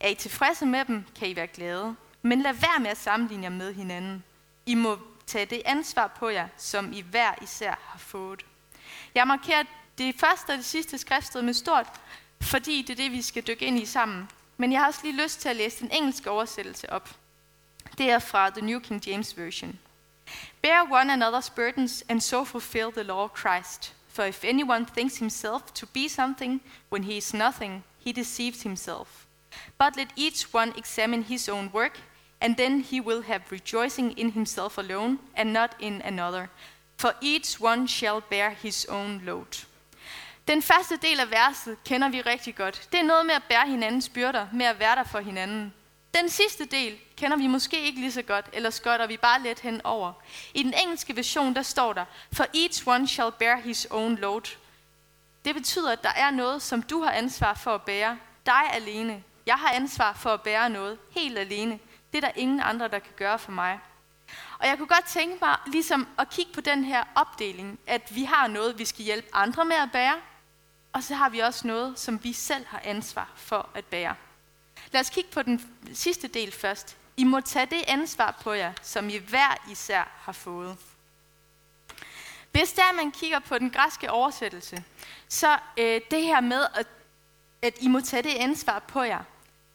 Er 0.01 0.09
I 0.09 0.15
tilfredse 0.15 0.67
med 0.67 0.85
dem, 0.85 1.05
kan 1.19 1.29
I 1.29 1.37
være 1.37 1.47
glade. 1.47 1.97
Men 2.29 2.43
lad 2.43 2.53
være 2.53 2.81
med 2.81 2.91
at 2.91 2.97
sammenligne 2.97 3.45
jer 3.45 3.51
med 3.51 3.75
hinanden. 3.75 4.25
I 4.67 4.75
må 4.75 4.99
tage 5.27 5.47
det 5.47 5.63
ansvar 5.65 6.07
på 6.07 6.29
jer, 6.29 6.49
som 6.57 6.93
I 6.93 7.01
hver 7.01 7.35
især 7.43 7.75
har 7.83 7.99
fået. 7.99 8.47
Jeg 9.15 9.27
markerer 9.27 9.65
det 9.99 10.15
første 10.15 10.51
og 10.51 10.57
det 10.57 10.65
sidste 10.65 10.99
skriftsted 10.99 11.43
med 11.43 11.55
stort, 11.55 11.87
fordi 12.41 12.83
det 12.83 12.91
er 12.91 12.97
det, 12.97 13.13
vi 13.13 13.23
skal 13.23 13.47
dykke 13.47 13.67
ind 13.67 13.79
i 13.79 13.87
sammen. 13.87 14.29
Men 14.57 14.73
jeg 14.73 14.81
har 14.81 14.87
også 14.87 15.01
lige 15.03 15.23
lyst 15.23 15.41
til 15.41 15.49
at 15.49 15.57
læse 15.57 15.81
den 15.81 15.91
engelske 15.93 16.31
oversættelse 16.31 16.93
op. 16.93 17.11
Det 17.99 18.11
er 18.11 18.19
fra 18.19 18.51
The 18.51 18.67
New 18.67 18.81
King 18.81 19.07
James 19.07 19.39
Version. 19.39 19.79
Bear 20.63 20.83
one 20.91 21.15
another's 21.15 21.55
burdens 21.55 22.05
and 22.09 22.21
so 22.21 22.45
fulfill 22.45 22.93
the 22.93 23.03
law 23.03 23.25
of 23.25 23.31
Christ. 23.39 23.95
For 24.09 24.23
if 24.23 24.45
anyone 24.45 24.87
thinks 24.95 25.19
himself 25.19 25.63
to 25.75 25.87
be 25.95 26.09
something 26.09 26.63
when 26.93 27.05
he 27.05 27.17
is 27.17 27.35
nothing, 27.35 27.85
he 28.05 28.13
deceives 28.13 28.63
himself. 28.63 29.09
But 29.79 29.97
let 29.97 30.09
each 30.17 30.55
one 30.55 30.73
examine 30.77 31.23
his 31.23 31.49
own 31.49 31.71
work, 31.73 32.01
and 32.41 32.57
then 32.57 32.81
he 32.81 33.01
will 33.01 33.23
have 33.23 33.43
rejoicing 33.53 34.19
in 34.19 34.31
himself 34.31 34.79
alone 34.79 35.19
and 35.37 35.53
not 35.53 35.71
in 35.81 36.03
another. 36.05 36.47
For 36.97 37.13
each 37.23 37.61
one 37.61 37.89
shall 37.89 38.21
bear 38.31 38.51
his 38.51 38.87
own 38.89 39.21
load. 39.25 39.67
Den 40.49 40.63
første 40.63 40.97
del 40.97 41.21
af 41.21 41.31
verset 41.31 41.85
kender 41.85 42.09
vi 42.09 42.21
rigtig 42.21 42.55
godt. 42.55 42.89
Det 42.93 43.01
er 43.01 43.05
noget 43.05 43.27
med 43.27 43.35
at 43.35 43.43
bære 43.49 43.69
hinandens 43.69 44.09
byrder, 44.09 44.47
med 44.53 44.67
at 44.67 44.79
være 44.79 44.97
der 44.97 45.05
for 45.05 45.21
hinanden. 45.21 45.75
Den 46.15 46.29
sidste 46.29 46.65
del 46.65 46.99
kender 47.17 47.37
vi 47.37 47.47
måske 47.47 47.85
ikke 47.85 48.01
lige 48.01 48.13
så 48.13 48.23
godt, 48.23 48.47
eller 48.53 48.71
skotter 48.71 49.07
vi 49.07 49.17
bare 49.17 49.43
let 49.43 49.61
hen 49.61 49.81
over. 49.85 50.13
I 50.55 50.63
den 50.63 50.75
engelske 50.83 51.17
version, 51.17 51.55
der 51.55 51.63
står 51.63 51.93
der, 51.93 52.05
For 52.33 52.47
each 52.55 52.89
one 52.89 53.09
shall 53.09 53.33
bear 53.39 53.57
his 53.57 53.87
own 53.91 54.17
load. 54.17 54.57
Det 55.45 55.55
betyder, 55.55 55.93
at 55.93 56.03
der 56.03 56.13
er 56.17 56.31
noget, 56.31 56.63
som 56.63 56.83
du 56.83 57.03
har 57.03 57.11
ansvar 57.11 57.55
for 57.55 57.75
at 57.75 57.83
bære. 57.83 58.19
Dig 58.47 58.73
alene. 58.73 59.23
Jeg 59.47 59.55
har 59.55 59.73
ansvar 59.73 60.13
for 60.13 60.31
at 60.31 60.43
bære 60.43 60.71
noget. 60.71 60.99
Helt 61.11 61.39
alene. 61.39 61.79
Det 62.13 62.25
er 62.25 62.29
der 62.29 62.33
ingen 62.37 62.61
andre, 62.61 62.89
der 62.89 62.99
kan 62.99 63.13
gøre 63.17 63.39
for 63.39 63.53
mig. 63.53 63.81
Og 64.59 64.67
jeg 64.67 64.79
kunne 64.79 64.89
godt 64.89 65.05
tænke 65.05 65.39
mig 65.41 65.57
ligesom 65.67 66.09
at 66.19 66.31
kigge 66.31 66.53
på 66.53 66.61
den 66.61 66.85
her 66.85 67.05
opdeling, 67.15 67.79
at 67.87 68.15
vi 68.15 68.25
har 68.25 68.47
noget, 68.47 68.79
vi 68.79 68.85
skal 68.85 69.05
hjælpe 69.05 69.29
andre 69.33 69.65
med 69.65 69.77
at 69.77 69.89
bære, 69.93 70.17
og 70.93 71.03
så 71.03 71.15
har 71.15 71.29
vi 71.29 71.39
også 71.39 71.67
noget, 71.67 71.99
som 71.99 72.25
vi 72.25 72.33
selv 72.33 72.67
har 72.67 72.81
ansvar 72.85 73.33
for 73.35 73.69
at 73.75 73.85
bære. 73.85 74.15
Lad 74.93 75.01
os 75.01 75.11
kigge 75.11 75.31
på 75.31 75.43
den 75.43 75.61
sidste 75.95 76.29
del 76.29 76.53
først. 76.53 76.97
I 77.17 77.25
må 77.25 77.41
tage 77.41 77.67
det 77.67 77.85
ansvar 77.87 78.39
på 78.43 78.53
jer, 78.53 78.73
som 78.83 79.09
I 79.09 79.17
hver 79.17 79.65
især 79.71 80.09
har 80.21 80.33
fået. 80.33 80.77
Hvis 82.53 82.73
der 82.73 82.93
man 82.97 83.11
kigger 83.11 83.39
på 83.39 83.59
den 83.59 83.71
græske 83.71 84.11
oversættelse, 84.11 84.85
så 85.29 85.59
øh, 85.77 86.01
det 86.11 86.23
her 86.23 86.41
med, 86.41 86.67
at, 86.75 86.87
at 87.63 87.75
I 87.81 87.89
må 87.89 88.01
tage 88.01 88.23
det 88.23 88.35
ansvar 88.35 88.79
på 88.79 89.03
jer. 89.03 89.23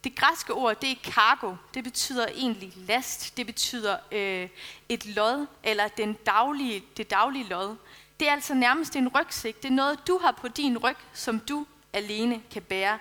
Det 0.03 0.15
græske 0.15 0.53
ord, 0.53 0.81
det 0.81 0.91
er 0.91 1.11
cargo. 1.11 1.55
Det 1.73 1.83
betyder 1.83 2.27
egentlig 2.27 2.73
last. 2.75 3.37
Det 3.37 3.45
betyder 3.45 3.97
øh, 4.11 4.49
et 4.89 5.05
lod, 5.05 5.47
eller 5.63 5.87
den 5.87 6.13
daglige, 6.13 6.83
det 6.97 7.09
daglige 7.09 7.45
lod. 7.45 7.75
Det 8.19 8.27
er 8.27 8.31
altså 8.31 8.53
nærmest 8.53 8.95
en 8.95 9.07
rygsæk. 9.07 9.63
Det 9.63 9.69
er 9.69 9.73
noget, 9.73 10.07
du 10.07 10.17
har 10.17 10.31
på 10.31 10.47
din 10.47 10.77
ryg, 10.77 10.97
som 11.13 11.39
du 11.39 11.65
alene 11.93 12.41
kan 12.51 12.61
bære. 12.61 12.99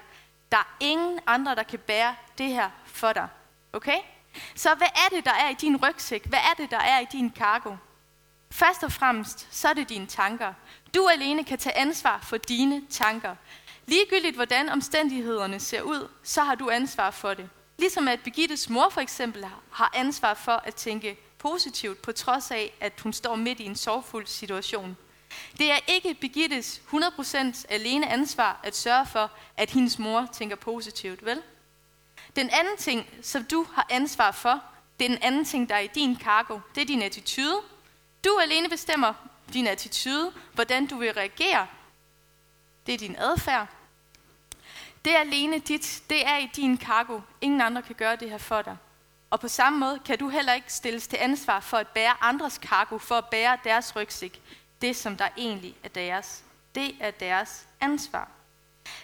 Der 0.52 0.58
er 0.58 0.76
ingen 0.80 1.18
andre, 1.26 1.54
der 1.54 1.62
kan 1.62 1.78
bære 1.78 2.14
det 2.38 2.48
her 2.48 2.70
for 2.86 3.12
dig. 3.12 3.28
Okay? 3.72 3.98
Så 4.54 4.74
hvad 4.74 4.86
er 4.86 5.16
det, 5.16 5.24
der 5.24 5.32
er 5.32 5.48
i 5.48 5.54
din 5.54 5.76
rygsæk? 5.76 6.26
Hvad 6.26 6.38
er 6.38 6.54
det, 6.62 6.70
der 6.70 6.78
er 6.78 7.00
i 7.00 7.06
din 7.12 7.32
cargo? 7.36 7.76
Først 8.50 8.82
og 8.82 8.92
fremmest, 8.92 9.48
så 9.50 9.68
er 9.68 9.72
det 9.72 9.88
dine 9.88 10.06
tanker. 10.06 10.52
Du 10.94 11.08
alene 11.08 11.44
kan 11.44 11.58
tage 11.58 11.76
ansvar 11.76 12.18
for 12.22 12.36
dine 12.36 12.82
tanker. 12.90 13.36
Ligegyldigt 13.86 14.34
hvordan 14.34 14.68
omstændighederne 14.68 15.60
ser 15.60 15.82
ud, 15.82 16.08
så 16.22 16.42
har 16.42 16.54
du 16.54 16.70
ansvar 16.70 17.10
for 17.10 17.34
det. 17.34 17.50
Ligesom 17.78 18.08
at 18.08 18.20
Begittes 18.20 18.68
mor 18.68 18.88
for 18.88 19.00
eksempel 19.00 19.46
har 19.70 19.90
ansvar 19.94 20.34
for 20.34 20.52
at 20.52 20.74
tænke 20.74 21.18
positivt, 21.38 22.02
på 22.02 22.12
trods 22.12 22.50
af, 22.50 22.72
at 22.80 23.00
hun 23.00 23.12
står 23.12 23.36
midt 23.36 23.60
i 23.60 23.64
en 23.64 23.76
sorgfuld 23.76 24.26
situation. 24.26 24.96
Det 25.58 25.70
er 25.70 25.78
ikke 25.86 26.14
Begittes 26.14 26.82
100% 26.92 27.64
alene 27.68 28.08
ansvar 28.08 28.60
at 28.62 28.76
sørge 28.76 29.06
for, 29.06 29.30
at 29.56 29.70
hendes 29.70 29.98
mor 29.98 30.28
tænker 30.32 30.56
positivt, 30.56 31.24
vel? 31.24 31.42
Den 32.36 32.50
anden 32.50 32.76
ting, 32.78 33.06
som 33.22 33.44
du 33.44 33.66
har 33.74 33.86
ansvar 33.90 34.30
for, 34.30 34.62
det 34.98 35.04
er 35.04 35.08
den 35.08 35.22
anden 35.22 35.44
ting, 35.44 35.68
der 35.68 35.74
er 35.74 35.80
i 35.80 35.90
din 35.94 36.16
kargo. 36.16 36.58
Det 36.74 36.80
er 36.80 36.86
din 36.86 37.02
attitude. 37.02 37.60
Du 38.24 38.38
alene 38.42 38.68
bestemmer 38.68 39.14
din 39.52 39.66
attitude, 39.66 40.32
hvordan 40.52 40.86
du 40.86 40.98
vil 40.98 41.12
reagere. 41.12 41.66
Det 42.86 42.94
er 42.94 42.98
din 42.98 43.16
adfærd. 43.18 43.68
Det 45.04 45.16
er 45.16 45.20
alene 45.20 45.58
dit. 45.58 46.02
Det 46.10 46.26
er 46.26 46.36
i 46.36 46.50
din 46.56 46.76
kargo. 46.76 47.20
Ingen 47.40 47.60
andre 47.60 47.82
kan 47.82 47.94
gøre 47.94 48.16
det 48.16 48.30
her 48.30 48.38
for 48.38 48.62
dig. 48.62 48.76
Og 49.30 49.40
på 49.40 49.48
samme 49.48 49.78
måde 49.78 49.98
kan 50.04 50.18
du 50.18 50.28
heller 50.28 50.52
ikke 50.52 50.72
stilles 50.72 51.06
til 51.08 51.16
ansvar 51.16 51.60
for 51.60 51.76
at 51.76 51.88
bære 51.88 52.14
andres 52.20 52.58
kargo, 52.58 52.98
for 52.98 53.14
at 53.14 53.28
bære 53.28 53.58
deres 53.64 53.96
rygsæk. 53.96 54.40
Det, 54.82 54.96
som 54.96 55.16
der 55.16 55.28
egentlig 55.36 55.74
er 55.84 55.88
deres. 55.88 56.44
Det 56.74 56.96
er 57.00 57.10
deres 57.10 57.66
ansvar. 57.80 58.28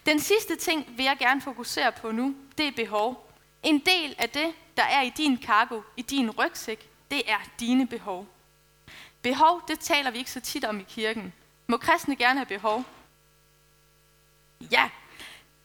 Den 0.07 0.21
sidste 0.21 0.57
ting 0.57 0.87
vil 0.97 1.05
jeg 1.05 1.17
gerne 1.19 1.41
fokusere 1.43 1.93
på 1.93 2.11
nu, 2.11 2.35
det 2.59 2.69
er 2.69 2.73
behov. 2.73 3.33
En 3.63 3.79
del 3.79 4.15
af 4.19 4.31
det, 4.31 4.55
der 4.77 4.83
er 4.83 5.03
i 5.03 5.11
din 5.11 5.39
kargo, 5.39 5.81
i 5.97 6.03
din 6.03 6.31
rygsæk, 6.31 6.89
det 7.11 7.31
er 7.31 7.39
dine 7.61 7.87
behov. 7.87 8.27
Behov, 9.23 9.63
det 9.69 9.81
taler 9.81 10.11
vi 10.11 10.19
ikke 10.19 10.31
så 10.31 10.41
tit 10.41 10.65
om 10.65 10.81
i 10.81 10.85
kirken. 10.89 11.33
Må 11.67 11.77
kristne 11.77 12.17
gerne 12.17 12.39
have 12.39 12.47
behov? 12.47 12.85
Ja, 14.61 14.89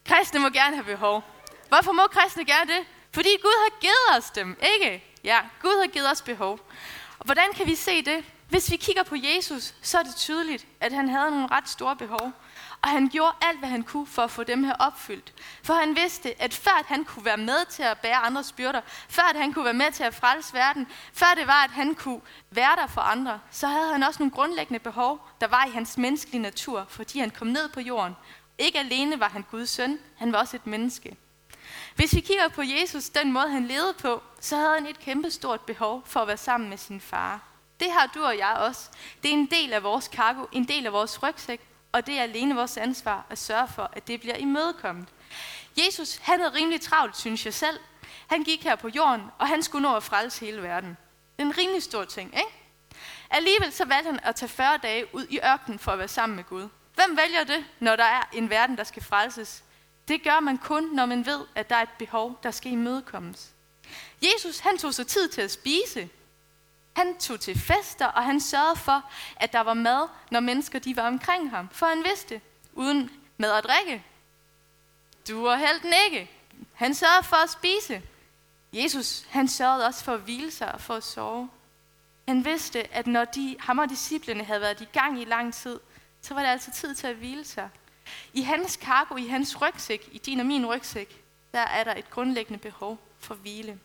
kristne 0.05 0.39
må 0.39 0.49
gerne 0.49 0.75
have 0.75 0.85
behov. 0.85 1.23
Hvorfor 1.67 1.91
må 1.91 2.07
kristne 2.07 2.45
gerne 2.45 2.73
det? 2.73 2.87
Fordi 3.11 3.29
Gud 3.41 3.63
har 3.63 3.79
givet 3.79 4.17
os 4.17 4.31
dem, 4.31 4.57
ikke? 4.75 5.03
Ja, 5.23 5.39
Gud 5.61 5.79
har 5.79 5.87
givet 5.87 6.11
os 6.11 6.21
behov. 6.21 6.59
Og 7.19 7.25
hvordan 7.25 7.53
kan 7.53 7.67
vi 7.67 7.75
se 7.75 8.01
det? 8.01 8.25
Hvis 8.49 8.71
vi 8.71 8.75
kigger 8.75 9.03
på 9.03 9.15
Jesus, 9.15 9.73
så 9.81 9.99
er 9.99 10.03
det 10.03 10.15
tydeligt, 10.15 10.67
at 10.79 10.91
han 10.91 11.09
havde 11.09 11.31
nogle 11.31 11.47
ret 11.51 11.69
store 11.69 11.95
behov. 11.95 12.31
Og 12.81 12.89
han 12.89 13.09
gjorde 13.09 13.35
alt, 13.41 13.59
hvad 13.59 13.69
han 13.69 13.83
kunne 13.83 14.07
for 14.07 14.21
at 14.21 14.31
få 14.31 14.43
dem 14.43 14.63
her 14.63 14.73
opfyldt. 14.79 15.33
For 15.63 15.73
han 15.73 15.95
vidste, 15.95 16.41
at 16.41 16.53
før 16.53 16.79
at 16.79 16.85
han 16.85 17.05
kunne 17.05 17.25
være 17.25 17.37
med 17.37 17.65
til 17.65 17.83
at 17.83 17.99
bære 17.99 18.15
andres 18.15 18.51
byrder, 18.51 18.81
før 19.09 19.23
at 19.23 19.35
han 19.35 19.53
kunne 19.53 19.65
være 19.65 19.73
med 19.73 19.91
til 19.91 20.03
at 20.03 20.15
frelse 20.15 20.53
verden, 20.53 20.87
før 21.13 21.33
det 21.37 21.47
var, 21.47 21.63
at 21.63 21.69
han 21.69 21.95
kunne 21.95 22.21
være 22.51 22.75
der 22.75 22.87
for 22.87 23.01
andre, 23.01 23.39
så 23.51 23.67
havde 23.67 23.91
han 23.91 24.03
også 24.03 24.19
nogle 24.19 24.31
grundlæggende 24.31 24.79
behov, 24.79 25.27
der 25.41 25.47
var 25.47 25.65
i 25.65 25.71
hans 25.71 25.97
menneskelige 25.97 26.41
natur, 26.41 26.85
fordi 26.89 27.19
han 27.19 27.29
kom 27.29 27.47
ned 27.47 27.69
på 27.69 27.79
jorden. 27.79 28.15
Ikke 28.57 28.79
alene 28.79 29.19
var 29.19 29.29
han 29.29 29.45
Guds 29.51 29.69
søn, 29.69 29.99
han 30.17 30.31
var 30.31 30.39
også 30.39 30.55
et 30.55 30.67
menneske. 30.67 31.17
Hvis 31.95 32.15
vi 32.15 32.19
kigger 32.19 32.47
på 32.47 32.61
Jesus, 32.61 33.09
den 33.09 33.31
måde 33.31 33.49
han 33.49 33.67
levede 33.67 33.93
på, 33.93 34.23
så 34.39 34.55
havde 34.55 34.73
han 34.73 34.87
et 34.87 34.99
kæmpestort 34.99 35.61
behov 35.61 36.03
for 36.05 36.19
at 36.19 36.27
være 36.27 36.37
sammen 36.37 36.69
med 36.69 36.77
sin 36.77 37.01
far. 37.01 37.41
Det 37.79 37.91
har 37.91 38.07
du 38.07 38.23
og 38.23 38.37
jeg 38.37 38.55
også. 38.59 38.89
Det 39.23 39.29
er 39.29 39.33
en 39.33 39.45
del 39.45 39.73
af 39.73 39.83
vores 39.83 40.07
kargo, 40.07 40.45
en 40.51 40.67
del 40.67 40.85
af 40.85 40.93
vores 40.93 41.23
rygsæk, 41.23 41.61
og 41.91 42.05
det 42.07 42.17
er 42.17 42.23
alene 42.23 42.55
vores 42.55 42.77
ansvar 42.77 43.25
at 43.29 43.37
sørge 43.37 43.67
for, 43.67 43.89
at 43.93 44.07
det 44.07 44.19
bliver 44.19 44.35
imødekommet. 44.35 45.07
Jesus, 45.77 46.15
han 46.15 46.39
havde 46.39 46.55
rimelig 46.55 46.81
travlt, 46.81 47.17
synes 47.17 47.45
jeg 47.45 47.53
selv. 47.53 47.79
Han 48.27 48.43
gik 48.43 48.63
her 48.63 48.75
på 48.75 48.87
jorden, 48.87 49.21
og 49.37 49.47
han 49.47 49.63
skulle 49.63 49.81
nå 49.81 49.95
at 49.95 50.03
frelse 50.03 50.45
hele 50.45 50.61
verden. 50.61 50.97
Det 51.37 51.43
er 51.43 51.47
en 51.47 51.57
rimelig 51.57 51.83
stor 51.83 52.03
ting, 52.03 52.33
ikke? 52.33 52.49
Alligevel 53.29 53.71
så 53.71 53.85
valgte 53.85 54.11
han 54.11 54.19
at 54.23 54.35
tage 54.35 54.49
40 54.49 54.77
dage 54.77 55.15
ud 55.15 55.27
i 55.29 55.39
ørkenen 55.45 55.79
for 55.79 55.91
at 55.91 55.99
være 55.99 56.07
sammen 56.07 56.35
med 56.35 56.43
Gud. 56.43 56.69
Hvem 56.95 57.17
vælger 57.17 57.43
det, 57.43 57.65
når 57.79 57.95
der 57.95 58.03
er 58.03 58.21
en 58.33 58.49
verden, 58.49 58.77
der 58.77 58.83
skal 58.83 59.03
frelses? 59.03 59.63
Det 60.07 60.23
gør 60.23 60.39
man 60.39 60.57
kun, 60.57 60.83
når 60.83 61.05
man 61.05 61.25
ved, 61.25 61.45
at 61.55 61.69
der 61.69 61.75
er 61.75 61.81
et 61.81 61.89
behov, 61.99 62.39
der 62.43 62.51
skal 62.51 62.71
imødekommes. 62.71 63.49
Jesus, 64.21 64.59
han 64.59 64.77
tog 64.77 64.93
sig 64.93 65.07
tid 65.07 65.27
til 65.27 65.41
at 65.41 65.51
spise. 65.51 66.09
Han 66.95 67.17
tog 67.17 67.39
til 67.39 67.59
fester, 67.59 68.05
og 68.05 68.23
han 68.23 68.39
sørgede 68.39 68.75
for, 68.75 69.11
at 69.35 69.53
der 69.53 69.61
var 69.61 69.73
mad, 69.73 70.07
når 70.31 70.39
mennesker 70.39 70.79
de 70.79 70.95
var 70.95 71.07
omkring 71.07 71.49
ham. 71.49 71.69
For 71.71 71.85
han 71.85 72.03
vidste, 72.03 72.41
uden 72.73 73.11
mad 73.37 73.51
og 73.51 73.63
drikke, 73.63 74.03
du 75.27 75.49
og 75.49 75.59
helten 75.59 75.93
ikke. 76.05 76.31
Han 76.73 76.93
sørgede 76.93 77.23
for 77.23 77.35
at 77.35 77.49
spise. 77.49 78.01
Jesus, 78.73 79.25
han 79.29 79.47
sørgede 79.47 79.85
også 79.85 80.03
for 80.03 80.13
at 80.13 80.19
hvile 80.19 80.51
sig 80.51 80.71
og 80.71 80.81
for 80.81 80.93
at 80.93 81.03
sove. 81.03 81.49
Han 82.27 82.45
vidste, 82.45 82.93
at 82.93 83.07
når 83.07 83.25
de, 83.25 83.55
ham 83.59 83.79
og 83.79 83.89
disciplene 83.89 84.43
havde 84.43 84.61
været 84.61 84.81
i 84.81 84.87
gang 84.93 85.21
i 85.21 85.25
lang 85.25 85.53
tid, 85.53 85.79
så 86.23 86.33
var 86.33 86.41
det 86.41 86.49
altså 86.49 86.71
tid 86.71 86.95
til 86.95 87.07
at 87.07 87.15
hvile 87.15 87.45
sig. 87.45 87.69
I 88.33 88.41
hans 88.41 88.75
kargo, 88.75 89.15
i 89.15 89.27
hans 89.27 89.61
rygsæk, 89.61 90.09
i 90.11 90.17
din 90.17 90.39
og 90.39 90.45
min 90.45 90.65
rygsæk, 90.65 91.23
der 91.53 91.59
er 91.59 91.83
der 91.83 91.95
et 91.95 92.09
grundlæggende 92.09 92.59
behov 92.59 92.99
for 93.19 93.35
hvile. 93.35 93.79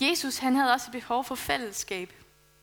Jesus 0.00 0.38
han 0.38 0.56
havde 0.56 0.72
også 0.72 0.86
et 0.88 0.92
behov 0.92 1.24
for 1.24 1.34
fællesskab. 1.34 2.12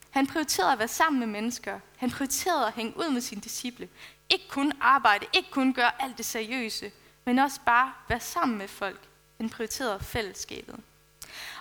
Han 0.10 0.28
prioriterede 0.28 0.72
at 0.72 0.80
være 0.80 0.88
sammen 0.88 1.20
med 1.20 1.28
mennesker. 1.28 1.80
Han 1.98 2.12
prioriterede 2.12 2.68
at 2.68 2.74
hænge 2.74 2.98
ud 2.98 3.10
med 3.10 3.22
sine 3.22 3.42
disciple. 3.42 3.90
Ikke 4.30 4.48
kun 4.50 4.74
arbejde, 4.82 5.26
ikke 5.34 5.52
kun 5.52 5.74
gøre 5.74 6.02
alt 6.04 6.18
det 6.18 6.26
seriøse, 6.26 6.92
men 7.26 7.40
også 7.40 7.60
bare 7.66 7.94
være 8.10 8.20
sammen 8.20 8.58
med 8.58 8.68
folk. 8.68 9.00
Han 9.38 9.50
prioriterede 9.50 10.04
fællesskabet. 10.04 10.80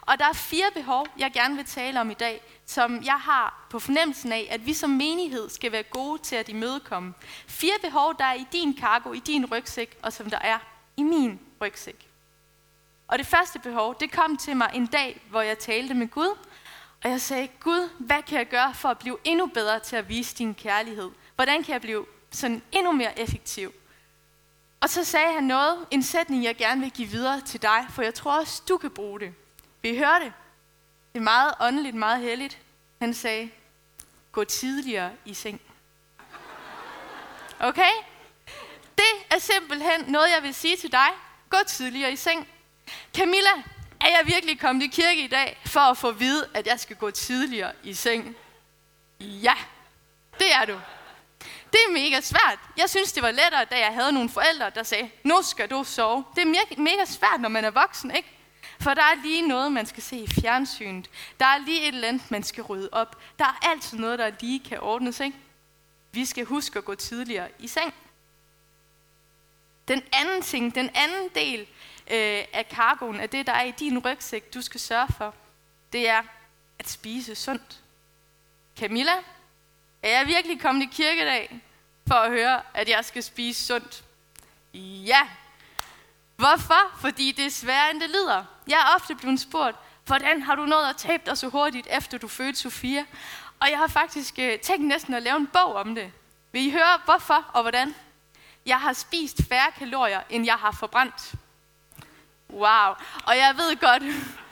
Og 0.00 0.18
der 0.18 0.24
er 0.24 0.32
fire 0.32 0.70
behov, 0.74 1.06
jeg 1.18 1.32
gerne 1.32 1.56
vil 1.56 1.64
tale 1.64 2.00
om 2.00 2.10
i 2.10 2.14
dag, 2.14 2.42
som 2.66 3.04
jeg 3.04 3.20
har 3.20 3.66
på 3.70 3.78
fornemmelsen 3.78 4.32
af, 4.32 4.48
at 4.50 4.66
vi 4.66 4.74
som 4.74 4.90
menighed 4.90 5.50
skal 5.50 5.72
være 5.72 5.82
gode 5.82 6.22
til 6.22 6.36
at 6.36 6.48
imødekomme. 6.48 7.14
Fire 7.46 7.78
behov, 7.82 8.18
der 8.18 8.24
er 8.24 8.34
i 8.34 8.46
din 8.52 8.76
kargo, 8.76 9.12
i 9.12 9.18
din 9.18 9.46
rygsæk, 9.46 9.98
og 10.02 10.12
som 10.12 10.30
der 10.30 10.38
er 10.38 10.58
i 10.96 11.02
min 11.02 11.40
rygsæk. 11.60 12.08
Og 13.08 13.18
det 13.18 13.26
første 13.26 13.58
behov, 13.58 13.96
det 14.00 14.12
kom 14.12 14.36
til 14.36 14.56
mig 14.56 14.70
en 14.74 14.86
dag, 14.86 15.20
hvor 15.30 15.40
jeg 15.40 15.58
talte 15.58 15.94
med 15.94 16.08
Gud, 16.08 16.36
og 17.04 17.10
jeg 17.10 17.20
sagde, 17.20 17.48
Gud, 17.60 17.88
hvad 17.98 18.22
kan 18.22 18.38
jeg 18.38 18.48
gøre 18.48 18.74
for 18.74 18.88
at 18.88 18.98
blive 18.98 19.18
endnu 19.24 19.46
bedre 19.46 19.80
til 19.80 19.96
at 19.96 20.08
vise 20.08 20.36
din 20.36 20.54
kærlighed? 20.54 21.10
Hvordan 21.34 21.62
kan 21.62 21.72
jeg 21.72 21.80
blive 21.80 22.06
sådan 22.30 22.62
endnu 22.72 22.92
mere 22.92 23.20
effektiv? 23.20 23.72
Og 24.80 24.88
så 24.88 25.04
sagde 25.04 25.32
han 25.32 25.44
noget, 25.44 25.86
en 25.90 26.02
sætning, 26.02 26.44
jeg 26.44 26.56
gerne 26.56 26.80
vil 26.80 26.90
give 26.90 27.08
videre 27.08 27.40
til 27.40 27.62
dig, 27.62 27.86
for 27.90 28.02
jeg 28.02 28.14
tror 28.14 28.40
også, 28.40 28.62
du 28.68 28.76
kan 28.76 28.90
bruge 28.90 29.20
det. 29.20 29.34
Vi 29.82 29.96
hører 29.96 30.18
det. 30.18 30.32
Det 31.12 31.18
er 31.18 31.22
meget 31.22 31.54
åndeligt, 31.60 31.96
meget 31.96 32.20
helligt. 32.20 32.58
Han 33.00 33.14
sagde, 33.14 33.50
gå 34.32 34.44
tidligere 34.44 35.12
i 35.24 35.34
seng. 35.34 35.60
Okay? 37.60 37.92
Det 38.98 39.26
er 39.30 39.38
simpelthen 39.38 40.04
noget, 40.06 40.30
jeg 40.34 40.42
vil 40.42 40.54
sige 40.54 40.76
til 40.76 40.92
dig. 40.92 41.08
Gå 41.50 41.56
tidligere 41.66 42.12
i 42.12 42.16
seng. 42.16 42.48
Camilla, 43.16 43.50
er 44.00 44.08
jeg 44.08 44.22
virkelig 44.24 44.60
kommet 44.60 44.84
i 44.84 44.86
kirke 44.86 45.24
i 45.24 45.26
dag 45.26 45.60
for 45.66 45.80
at 45.80 45.98
få 45.98 46.08
at 46.08 46.20
vide, 46.20 46.48
at 46.54 46.66
jeg 46.66 46.80
skal 46.80 46.96
gå 46.96 47.10
tidligere 47.10 47.72
i 47.82 47.94
seng? 47.94 48.36
Ja, 49.20 49.54
det 50.38 50.54
er 50.54 50.64
du. 50.64 50.80
Det 51.72 51.80
er 51.88 51.92
mega 51.92 52.20
svært. 52.20 52.58
Jeg 52.76 52.90
synes, 52.90 53.12
det 53.12 53.22
var 53.22 53.30
lettere, 53.30 53.64
da 53.64 53.78
jeg 53.78 53.94
havde 53.94 54.12
nogle 54.12 54.28
forældre, 54.28 54.70
der 54.70 54.82
sagde, 54.82 55.10
nu 55.22 55.42
skal 55.42 55.70
du 55.70 55.84
sove. 55.84 56.24
Det 56.36 56.42
er 56.42 56.80
mega 56.80 57.04
svært, 57.04 57.40
når 57.40 57.48
man 57.48 57.64
er 57.64 57.70
voksen, 57.70 58.16
ikke? 58.16 58.31
For 58.82 58.94
der 58.94 59.02
er 59.02 59.22
lige 59.22 59.48
noget, 59.48 59.72
man 59.72 59.86
skal 59.86 60.02
se 60.02 60.16
i 60.16 60.26
fjernsynet. 60.26 61.10
Der 61.40 61.46
er 61.46 61.58
lige 61.58 61.82
et 61.88 61.94
eller 61.94 62.08
andet, 62.08 62.30
man 62.30 62.42
skal 62.42 62.62
rydde 62.62 62.88
op. 62.92 63.20
Der 63.38 63.44
er 63.44 63.68
altid 63.70 63.98
noget, 63.98 64.18
der 64.18 64.30
lige 64.40 64.60
kan 64.60 64.80
ordnes, 64.80 65.20
ikke? 65.20 65.36
Vi 66.12 66.24
skal 66.24 66.44
huske 66.44 66.78
at 66.78 66.84
gå 66.84 66.94
tidligere 66.94 67.48
i 67.58 67.68
seng. 67.68 67.94
Den 69.88 70.02
anden 70.12 70.42
ting, 70.42 70.74
den 70.74 70.90
anden 70.94 71.28
del 71.34 71.60
øh, 72.10 72.44
af 72.52 72.66
kargoen, 72.70 73.20
af 73.20 73.30
det, 73.30 73.46
der 73.46 73.52
er 73.52 73.64
i 73.64 73.70
din 73.70 73.98
rygsæk, 73.98 74.54
du 74.54 74.62
skal 74.62 74.80
sørge 74.80 75.08
for, 75.16 75.34
det 75.92 76.08
er 76.08 76.22
at 76.78 76.88
spise 76.88 77.34
sundt. 77.34 77.80
Camilla, 78.78 79.14
er 80.02 80.18
jeg 80.18 80.26
virkelig 80.26 80.60
kommet 80.60 80.82
i 80.82 80.88
kirkedag 80.92 81.60
for 82.08 82.14
at 82.14 82.30
høre, 82.30 82.62
at 82.74 82.88
jeg 82.88 83.04
skal 83.04 83.22
spise 83.22 83.66
sundt? 83.66 84.04
Ja, 84.74 85.28
Hvorfor? 86.42 87.00
Fordi 87.00 87.32
det 87.32 87.46
er 87.46 87.50
sværere, 87.50 87.90
end 87.90 88.00
det 88.00 88.10
lyder. 88.10 88.44
Jeg 88.68 88.78
er 88.80 88.94
ofte 88.94 89.14
blevet 89.14 89.40
spurgt, 89.40 89.76
hvordan 90.06 90.42
har 90.42 90.54
du 90.54 90.66
nået 90.66 90.88
at 90.88 90.96
tabe 90.96 91.22
dig 91.26 91.38
så 91.38 91.48
hurtigt, 91.48 91.88
efter 91.90 92.18
du 92.18 92.28
fødte 92.28 92.58
Sofia? 92.58 93.04
Og 93.60 93.70
jeg 93.70 93.78
har 93.78 93.86
faktisk 93.86 94.38
øh, 94.38 94.58
tænkt 94.58 94.86
næsten 94.86 95.14
at 95.14 95.22
lave 95.22 95.36
en 95.36 95.46
bog 95.46 95.74
om 95.74 95.94
det. 95.94 96.12
Vil 96.52 96.66
I 96.66 96.70
høre, 96.70 97.00
hvorfor 97.04 97.50
og 97.52 97.62
hvordan? 97.62 97.94
Jeg 98.66 98.80
har 98.80 98.92
spist 98.92 99.42
færre 99.48 99.72
kalorier, 99.78 100.20
end 100.30 100.44
jeg 100.44 100.54
har 100.54 100.72
forbrændt. 100.72 101.32
Wow. 102.50 102.94
Og 103.26 103.36
jeg 103.36 103.54
ved 103.56 103.76
godt, 103.80 104.02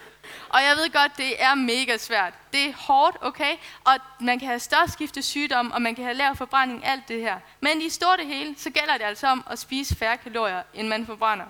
og 0.54 0.62
jeg 0.62 0.76
ved 0.76 0.92
godt, 0.92 1.16
det 1.16 1.42
er 1.42 1.54
mega 1.54 1.96
svært. 1.96 2.34
Det 2.52 2.68
er 2.68 2.72
hårdt, 2.76 3.16
okay? 3.20 3.56
Og 3.84 3.94
man 4.20 4.38
kan 4.38 4.48
have 4.48 4.60
størskifte 4.60 5.22
sygdom, 5.22 5.72
og 5.72 5.82
man 5.82 5.94
kan 5.94 6.04
have 6.04 6.16
lav 6.16 6.36
forbrænding, 6.36 6.86
alt 6.86 7.08
det 7.08 7.20
her. 7.20 7.38
Men 7.60 7.82
i 7.82 7.88
stort 7.88 8.18
det 8.18 8.26
hele, 8.26 8.54
så 8.58 8.70
gælder 8.70 8.96
det 8.98 9.04
altså 9.04 9.26
om 9.26 9.44
at 9.50 9.58
spise 9.58 9.96
færre 9.96 10.16
kalorier, 10.16 10.62
end 10.74 10.88
man 10.88 11.06
forbrænder. 11.06 11.46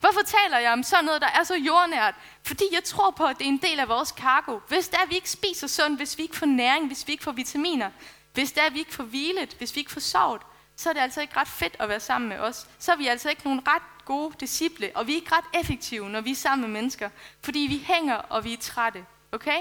Hvorfor 0.00 0.20
taler 0.22 0.58
jeg 0.58 0.72
om 0.72 0.82
sådan 0.82 1.04
noget, 1.04 1.22
der 1.22 1.28
er 1.28 1.44
så 1.44 1.54
jordnært? 1.54 2.14
Fordi 2.42 2.64
jeg 2.72 2.84
tror 2.84 3.10
på, 3.10 3.24
at 3.24 3.38
det 3.38 3.44
er 3.44 3.48
en 3.48 3.62
del 3.62 3.80
af 3.80 3.88
vores 3.88 4.12
kargo. 4.12 4.58
Hvis 4.68 4.88
det 4.88 4.96
er, 4.96 5.02
at 5.02 5.10
vi 5.10 5.14
ikke 5.14 5.30
spiser 5.30 5.66
sundt, 5.66 5.98
hvis 5.98 6.18
vi 6.18 6.22
ikke 6.22 6.36
får 6.36 6.46
næring, 6.46 6.86
hvis 6.86 7.06
vi 7.06 7.12
ikke 7.12 7.24
får 7.24 7.32
vitaminer, 7.32 7.90
hvis 8.34 8.52
det 8.52 8.62
er, 8.62 8.66
at 8.66 8.74
vi 8.74 8.78
ikke 8.78 8.94
får 8.94 9.04
hvilet, 9.04 9.54
hvis 9.58 9.74
vi 9.74 9.80
ikke 9.80 9.92
får 9.92 10.00
sovet, 10.00 10.42
så 10.76 10.88
er 10.88 10.92
det 10.92 11.00
altså 11.00 11.20
ikke 11.20 11.36
ret 11.36 11.48
fedt 11.48 11.76
at 11.78 11.88
være 11.88 12.00
sammen 12.00 12.28
med 12.28 12.38
os. 12.38 12.66
Så 12.78 12.92
er 12.92 12.96
vi 12.96 13.06
altså 13.06 13.30
ikke 13.30 13.44
nogen 13.44 13.68
ret 13.68 13.82
gode 14.04 14.34
disciple, 14.40 14.90
og 14.94 15.06
vi 15.06 15.12
er 15.12 15.16
ikke 15.16 15.34
ret 15.34 15.60
effektive, 15.60 16.10
når 16.10 16.20
vi 16.20 16.30
er 16.30 16.36
sammen 16.36 16.70
med 16.70 16.80
mennesker, 16.80 17.10
fordi 17.42 17.58
vi 17.58 17.78
hænger, 17.78 18.14
og 18.14 18.44
vi 18.44 18.52
er 18.52 18.56
trætte. 18.56 19.04
Okay? 19.32 19.60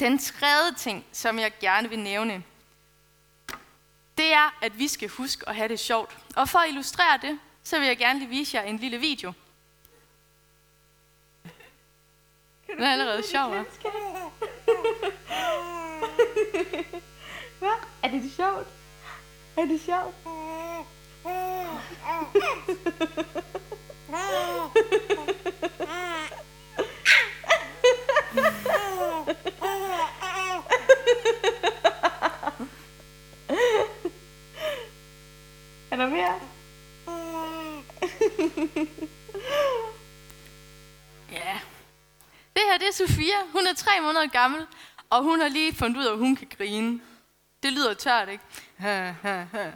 Den 0.00 0.18
tredje 0.18 0.74
ting, 0.74 1.04
som 1.12 1.38
jeg 1.38 1.52
gerne 1.60 1.88
vil 1.88 1.98
nævne, 1.98 2.42
det 4.18 4.32
er, 4.32 4.58
at 4.62 4.78
vi 4.78 4.88
skal 4.88 5.08
huske 5.08 5.48
at 5.48 5.56
have 5.56 5.68
det 5.68 5.80
sjovt. 5.80 6.16
Og 6.36 6.48
for 6.48 6.58
at 6.58 6.68
illustrere 6.68 7.18
det, 7.22 7.38
så 7.64 7.78
vil 7.78 7.86
jeg 7.86 7.98
gerne 7.98 8.18
lige 8.18 8.28
vise 8.28 8.56
jer 8.56 8.62
en 8.62 8.76
lille 8.76 8.98
video. 8.98 9.32
Den 12.66 12.82
er 12.82 12.92
allerede 12.92 13.22
sjov, 13.30 13.54
hva'? 13.54 13.58
Hvad? 17.58 17.70
Er 18.02 18.10
det 18.10 18.32
sjovt? 18.36 18.66
Er 19.56 19.64
det 19.64 19.80
sjovt? 19.80 20.14
er 35.90 35.96
der 35.96 36.08
mere? 36.08 36.40
Ja. 41.32 41.60
Det 42.54 42.62
her, 42.70 42.78
det 42.78 42.88
er 42.88 42.92
Sofia. 42.92 43.36
Hun 43.52 43.66
er 43.66 43.74
tre 43.74 44.00
måneder 44.00 44.26
gammel, 44.26 44.66
og 45.10 45.22
hun 45.22 45.40
har 45.40 45.48
lige 45.48 45.74
fundet 45.74 46.00
ud 46.00 46.04
af, 46.04 46.12
at 46.12 46.18
hun 46.18 46.36
kan 46.36 46.48
grine. 46.58 47.00
Det 47.62 47.72
lyder 47.72 47.94
tørt, 47.94 48.28
ikke? 48.28 48.44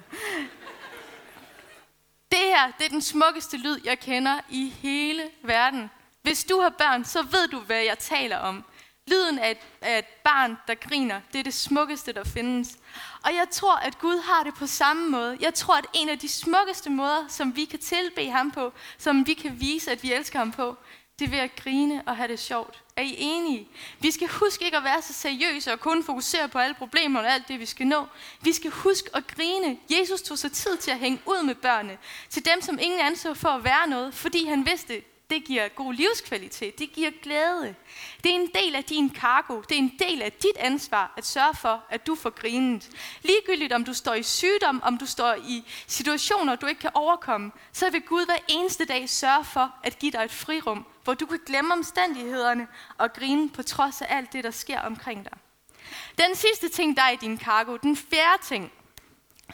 Det 2.32 2.38
her, 2.38 2.72
det 2.78 2.84
er 2.86 2.90
den 2.90 3.02
smukkeste 3.02 3.56
lyd, 3.56 3.80
jeg 3.84 4.00
kender 4.00 4.40
i 4.48 4.68
hele 4.68 5.22
verden. 5.42 5.90
Hvis 6.22 6.44
du 6.44 6.60
har 6.60 6.68
børn, 6.68 7.04
så 7.04 7.22
ved 7.22 7.48
du, 7.48 7.58
hvad 7.58 7.82
jeg 7.82 7.98
taler 7.98 8.36
om. 8.36 8.64
Lyden 9.10 9.38
af 9.38 9.50
et, 9.50 9.58
af 9.80 9.98
et 9.98 10.04
barn, 10.04 10.58
der 10.68 10.74
griner, 10.74 11.20
det 11.32 11.38
er 11.38 11.42
det 11.42 11.54
smukkeste, 11.54 12.12
der 12.12 12.24
findes. 12.24 12.78
Og 13.24 13.34
jeg 13.34 13.46
tror, 13.50 13.76
at 13.76 13.98
Gud 13.98 14.22
har 14.24 14.42
det 14.42 14.54
på 14.54 14.66
samme 14.66 15.10
måde. 15.10 15.36
Jeg 15.40 15.54
tror, 15.54 15.74
at 15.76 15.86
en 15.94 16.08
af 16.08 16.18
de 16.18 16.28
smukkeste 16.28 16.90
måder, 16.90 17.24
som 17.28 17.56
vi 17.56 17.64
kan 17.64 17.78
tilbe 17.78 18.30
ham 18.30 18.50
på, 18.50 18.72
som 18.98 19.26
vi 19.26 19.34
kan 19.34 19.60
vise, 19.60 19.90
at 19.90 20.02
vi 20.02 20.12
elsker 20.12 20.38
ham 20.38 20.52
på, 20.52 20.76
det 21.18 21.24
er 21.24 21.30
ved 21.30 21.38
at 21.38 21.56
grine 21.56 22.02
og 22.06 22.16
have 22.16 22.28
det 22.28 22.38
sjovt. 22.38 22.82
Er 22.96 23.02
I 23.02 23.14
enige? 23.18 23.68
Vi 24.00 24.10
skal 24.10 24.28
huske 24.28 24.64
ikke 24.64 24.76
at 24.76 24.84
være 24.84 25.02
så 25.02 25.12
seriøse 25.12 25.72
og 25.72 25.80
kun 25.80 26.04
fokusere 26.04 26.48
på 26.48 26.58
alle 26.58 26.74
problemer 26.74 27.20
og 27.20 27.32
alt 27.32 27.48
det, 27.48 27.60
vi 27.60 27.66
skal 27.66 27.86
nå. 27.86 28.06
Vi 28.40 28.52
skal 28.52 28.70
huske 28.70 29.10
at 29.14 29.26
grine. 29.26 29.78
Jesus 29.90 30.22
tog 30.22 30.38
sig 30.38 30.52
tid 30.52 30.76
til 30.76 30.90
at 30.90 30.98
hænge 30.98 31.20
ud 31.26 31.42
med 31.42 31.54
børnene. 31.54 31.98
Til 32.30 32.44
dem, 32.44 32.62
som 32.62 32.78
ingen 32.80 33.00
anså 33.00 33.34
for 33.34 33.48
at 33.48 33.64
være 33.64 33.88
noget, 33.88 34.14
fordi 34.14 34.46
han 34.46 34.66
vidste, 34.66 35.02
det 35.30 35.44
giver 35.44 35.68
god 35.68 35.94
livskvalitet. 35.94 36.78
Det 36.78 36.92
giver 36.92 37.10
glæde. 37.22 37.74
Det 38.24 38.30
er 38.30 38.34
en 38.34 38.50
del 38.54 38.74
af 38.74 38.84
din 38.84 39.10
kargo. 39.10 39.60
Det 39.60 39.74
er 39.74 39.78
en 39.78 39.98
del 39.98 40.22
af 40.22 40.32
dit 40.32 40.56
ansvar 40.56 41.14
at 41.16 41.26
sørge 41.26 41.54
for, 41.54 41.84
at 41.90 42.06
du 42.06 42.14
får 42.14 42.30
grinet. 42.30 42.90
Ligegyldigt 43.22 43.72
om 43.72 43.84
du 43.84 43.94
står 43.94 44.14
i 44.14 44.22
sygdom, 44.22 44.82
om 44.82 44.98
du 44.98 45.06
står 45.06 45.34
i 45.34 45.64
situationer, 45.86 46.56
du 46.56 46.66
ikke 46.66 46.80
kan 46.80 46.90
overkomme, 46.94 47.52
så 47.72 47.90
vil 47.90 48.02
Gud 48.02 48.26
hver 48.26 48.38
eneste 48.48 48.84
dag 48.84 49.08
sørge 49.08 49.44
for 49.44 49.74
at 49.84 49.98
give 49.98 50.12
dig 50.12 50.24
et 50.24 50.32
frirum, 50.32 50.86
hvor 51.04 51.14
du 51.14 51.26
kan 51.26 51.40
glemme 51.46 51.72
omstændighederne 51.72 52.66
og 52.98 53.12
grine 53.12 53.50
på 53.50 53.62
trods 53.62 54.02
af 54.02 54.16
alt 54.16 54.32
det, 54.32 54.44
der 54.44 54.50
sker 54.50 54.80
omkring 54.80 55.24
dig. 55.24 55.38
Den 56.18 56.34
sidste 56.34 56.68
ting, 56.68 56.96
der 56.96 57.02
er 57.02 57.10
i 57.10 57.16
din 57.16 57.38
kargo, 57.38 57.76
den 57.76 57.96
fjerde 57.96 58.42
ting, 58.42 58.72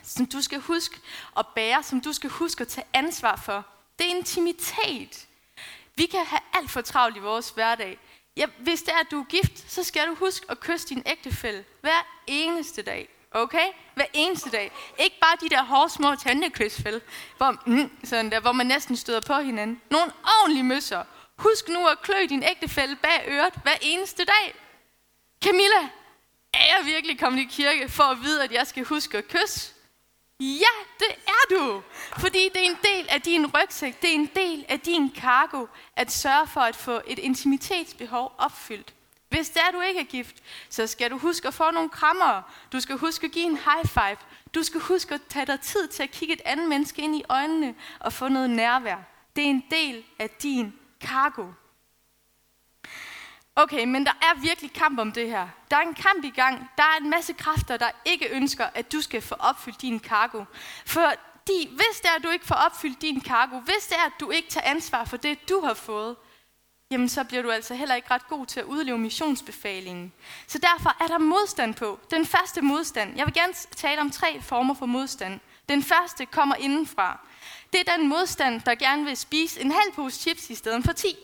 som 0.02 0.26
du 0.26 0.42
skal 0.42 0.58
huske 0.60 0.96
at 1.36 1.46
bære, 1.54 1.82
som 1.82 2.00
du 2.00 2.12
skal 2.12 2.30
huske 2.30 2.60
at 2.60 2.68
tage 2.68 2.86
ansvar 2.92 3.36
for, 3.36 3.66
det 3.98 4.06
er 4.06 4.16
intimitet. 4.16 5.26
Vi 5.96 6.06
kan 6.06 6.26
have 6.26 6.40
alt 6.52 6.70
for 6.70 6.80
travlt 6.80 7.16
i 7.16 7.20
vores 7.20 7.50
hverdag. 7.50 7.98
Ja, 8.36 8.46
hvis 8.58 8.82
det 8.82 8.94
er, 8.94 8.98
at 8.98 9.10
du 9.10 9.20
er 9.20 9.24
gift, 9.24 9.72
så 9.72 9.82
skal 9.82 10.06
du 10.08 10.14
huske 10.14 10.46
at 10.48 10.60
kysse 10.60 10.88
din 10.88 11.02
ægtefælle 11.06 11.64
hver 11.80 12.06
eneste 12.26 12.82
dag. 12.82 13.08
Okay? 13.30 13.66
Hver 13.94 14.04
eneste 14.12 14.50
dag. 14.50 14.72
Ikke 14.98 15.16
bare 15.20 15.36
de 15.40 15.48
der 15.48 15.64
hårde 15.64 15.90
små 15.90 16.14
tandekysfælde, 16.14 17.00
hvor, 17.36 17.56
mm, 17.66 17.90
sådan 18.04 18.30
der, 18.30 18.40
hvor 18.40 18.52
man 18.52 18.66
næsten 18.66 18.96
støder 18.96 19.20
på 19.20 19.34
hinanden. 19.34 19.80
Nogle 19.90 20.12
ordentlige 20.24 20.64
møsser. 20.64 21.04
Husk 21.36 21.68
nu 21.68 21.86
at 21.86 22.02
klø 22.02 22.26
din 22.28 22.42
ægtefælle 22.42 22.96
bag 22.96 23.24
øret 23.28 23.54
hver 23.62 23.76
eneste 23.80 24.24
dag. 24.24 24.54
Camilla, 25.44 25.88
er 26.54 26.76
jeg 26.78 26.86
virkelig 26.86 27.20
kommet 27.20 27.40
i 27.40 27.44
kirke 27.44 27.88
for 27.88 28.04
at 28.04 28.22
vide, 28.22 28.44
at 28.44 28.52
jeg 28.52 28.66
skal 28.66 28.84
huske 28.84 29.18
at 29.18 29.28
kysse? 29.28 29.74
Ja, 30.40 30.74
det 30.98 31.16
er 31.26 31.56
du. 31.56 31.82
Fordi 32.18 32.48
det 32.48 32.66
er 32.66 32.70
en 32.70 32.78
del 32.82 33.08
af 33.08 33.22
din 33.22 33.46
rygsæk, 33.46 34.02
det 34.02 34.10
er 34.10 34.14
en 34.14 34.30
del 34.36 34.64
af 34.68 34.80
din 34.80 35.14
cargo, 35.16 35.66
at 35.96 36.12
sørge 36.12 36.46
for 36.46 36.60
at 36.60 36.76
få 36.76 37.00
et 37.06 37.18
intimitetsbehov 37.18 38.32
opfyldt. 38.38 38.94
Hvis 39.28 39.50
det 39.50 39.62
er, 39.68 39.70
du 39.70 39.80
ikke 39.80 40.00
er 40.00 40.04
gift, 40.04 40.36
så 40.68 40.86
skal 40.86 41.10
du 41.10 41.18
huske 41.18 41.48
at 41.48 41.54
få 41.54 41.70
nogle 41.70 41.88
krammer. 41.88 42.42
Du 42.72 42.80
skal 42.80 42.96
huske 42.96 43.26
at 43.26 43.32
give 43.32 43.44
en 43.44 43.56
high 43.56 43.86
five. 43.86 44.16
Du 44.54 44.62
skal 44.62 44.80
huske 44.80 45.14
at 45.14 45.20
tage 45.28 45.46
dig 45.46 45.60
tid 45.60 45.88
til 45.88 46.02
at 46.02 46.10
kigge 46.10 46.34
et 46.34 46.42
andet 46.44 46.68
menneske 46.68 47.02
ind 47.02 47.16
i 47.16 47.22
øjnene 47.28 47.74
og 48.00 48.12
få 48.12 48.28
noget 48.28 48.50
nærvær. 48.50 48.96
Det 49.36 49.44
er 49.44 49.48
en 49.48 49.64
del 49.70 50.04
af 50.18 50.30
din 50.30 50.74
cargo. 51.00 51.46
Okay, 53.56 53.84
men 53.84 54.06
der 54.06 54.12
er 54.22 54.40
virkelig 54.40 54.72
kamp 54.72 54.98
om 54.98 55.12
det 55.12 55.28
her. 55.28 55.48
Der 55.70 55.76
er 55.76 55.80
en 55.80 55.94
kamp 55.94 56.24
i 56.24 56.30
gang. 56.30 56.70
Der 56.76 56.82
er 56.82 56.96
en 57.00 57.10
masse 57.10 57.32
kræfter, 57.32 57.76
der 57.76 57.90
ikke 58.04 58.28
ønsker, 58.28 58.66
at 58.74 58.92
du 58.92 59.00
skal 59.00 59.22
få 59.22 59.34
opfyldt 59.34 59.82
din 59.82 60.00
cargo. 60.00 60.44
Fordi 60.86 61.68
hvis 61.68 62.00
det 62.02 62.08
er, 62.10 62.14
at 62.16 62.22
du 62.22 62.30
ikke 62.30 62.46
får 62.46 62.54
opfyldt 62.54 63.02
din 63.02 63.20
kargo, 63.20 63.58
hvis 63.58 63.86
det 63.88 63.96
er, 63.98 64.06
at 64.06 64.12
du 64.20 64.30
ikke 64.30 64.48
tager 64.48 64.70
ansvar 64.70 65.04
for 65.04 65.16
det, 65.16 65.48
du 65.48 65.60
har 65.64 65.74
fået, 65.74 66.16
jamen 66.90 67.08
så 67.08 67.24
bliver 67.24 67.42
du 67.42 67.50
altså 67.50 67.74
heller 67.74 67.94
ikke 67.94 68.10
ret 68.10 68.28
god 68.28 68.46
til 68.46 68.60
at 68.60 68.66
udleve 68.66 68.98
missionsbefalingen. 68.98 70.12
Så 70.46 70.58
derfor 70.58 71.02
er 71.02 71.06
der 71.06 71.18
modstand 71.18 71.74
på. 71.74 72.00
Den 72.10 72.26
første 72.26 72.62
modstand. 72.62 73.16
Jeg 73.16 73.26
vil 73.26 73.34
gerne 73.34 73.52
tale 73.76 74.00
om 74.00 74.10
tre 74.10 74.40
former 74.42 74.74
for 74.74 74.86
modstand. 74.86 75.40
Den 75.68 75.82
første 75.82 76.26
kommer 76.26 76.54
indenfra. 76.54 77.26
Det 77.72 77.80
er 77.80 77.96
den 77.96 78.08
modstand, 78.08 78.60
der 78.60 78.74
gerne 78.74 79.04
vil 79.04 79.16
spise 79.16 79.60
en 79.60 79.70
halv 79.70 79.92
pose 79.92 80.20
chips 80.20 80.50
i 80.50 80.54
stedet 80.54 80.84
for 80.84 80.92
10. 80.92 81.16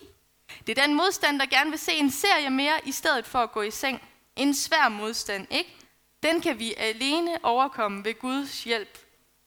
Det 0.66 0.78
er 0.78 0.86
den 0.86 0.94
modstand, 0.94 1.40
der 1.40 1.46
gerne 1.46 1.70
vil 1.70 1.78
se 1.78 1.92
en 1.92 2.10
serie 2.10 2.50
mere, 2.50 2.80
i 2.84 2.92
stedet 2.92 3.26
for 3.26 3.38
at 3.38 3.52
gå 3.52 3.62
i 3.62 3.70
seng. 3.70 4.02
En 4.36 4.54
svær 4.54 4.88
modstand, 4.88 5.46
ikke? 5.50 5.76
Den 6.22 6.40
kan 6.40 6.58
vi 6.58 6.74
alene 6.76 7.38
overkomme 7.42 8.04
ved 8.04 8.18
Guds 8.18 8.64
hjælp. 8.64 8.98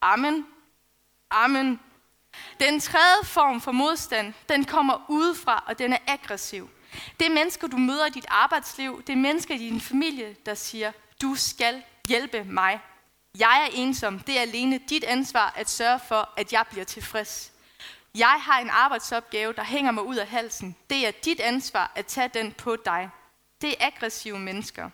Amen. 0.02 0.48
Amen. 1.32 1.80
Den 2.60 2.80
tredje 2.80 3.24
form 3.24 3.62
for 3.62 3.72
modstand, 3.72 4.34
den 4.50 4.66
kommer 4.66 5.06
udefra, 5.10 5.64
og 5.68 5.80
den 5.80 5.94
er 5.94 5.98
aggressiv. 6.08 6.70
Det 7.20 7.26
er 7.26 7.34
mennesker, 7.34 7.68
du 7.68 7.78
møder 7.78 8.06
i 8.06 8.10
dit 8.10 8.26
arbejdsliv. 8.28 9.04
Det 9.08 9.14
er 9.14 9.18
mennesker 9.18 9.56
i 9.56 9.58
din 9.58 9.82
familie, 9.82 10.36
der 10.46 10.54
siger, 10.54 10.92
du 11.22 11.36
skal 11.36 11.84
hjælpe 12.08 12.44
mig. 12.44 12.80
Jeg 13.40 13.70
er 13.70 13.76
ensom. 13.76 14.20
Det 14.20 14.38
er 14.38 14.42
alene 14.42 14.80
dit 14.90 15.04
ansvar 15.04 15.54
at 15.56 15.70
sørge 15.70 16.00
for, 16.08 16.30
at 16.38 16.54
jeg 16.54 16.66
bliver 16.70 16.86
tilfreds. 16.86 17.53
Jeg 18.18 18.38
har 18.42 18.60
en 18.60 18.70
arbejdsopgave, 18.70 19.54
der 19.54 19.64
hænger 19.64 19.92
mig 19.92 20.04
ud 20.04 20.16
af 20.16 20.28
halsen. 20.28 20.76
Det 20.90 21.08
er 21.08 21.12
dit 21.12 21.40
ansvar 21.40 21.92
at 21.96 22.06
tage 22.06 22.28
den 22.28 22.52
på 22.52 22.76
dig. 22.76 23.10
Det 23.62 23.70
er 23.70 23.86
aggressive 23.86 24.40
mennesker. 24.40 24.90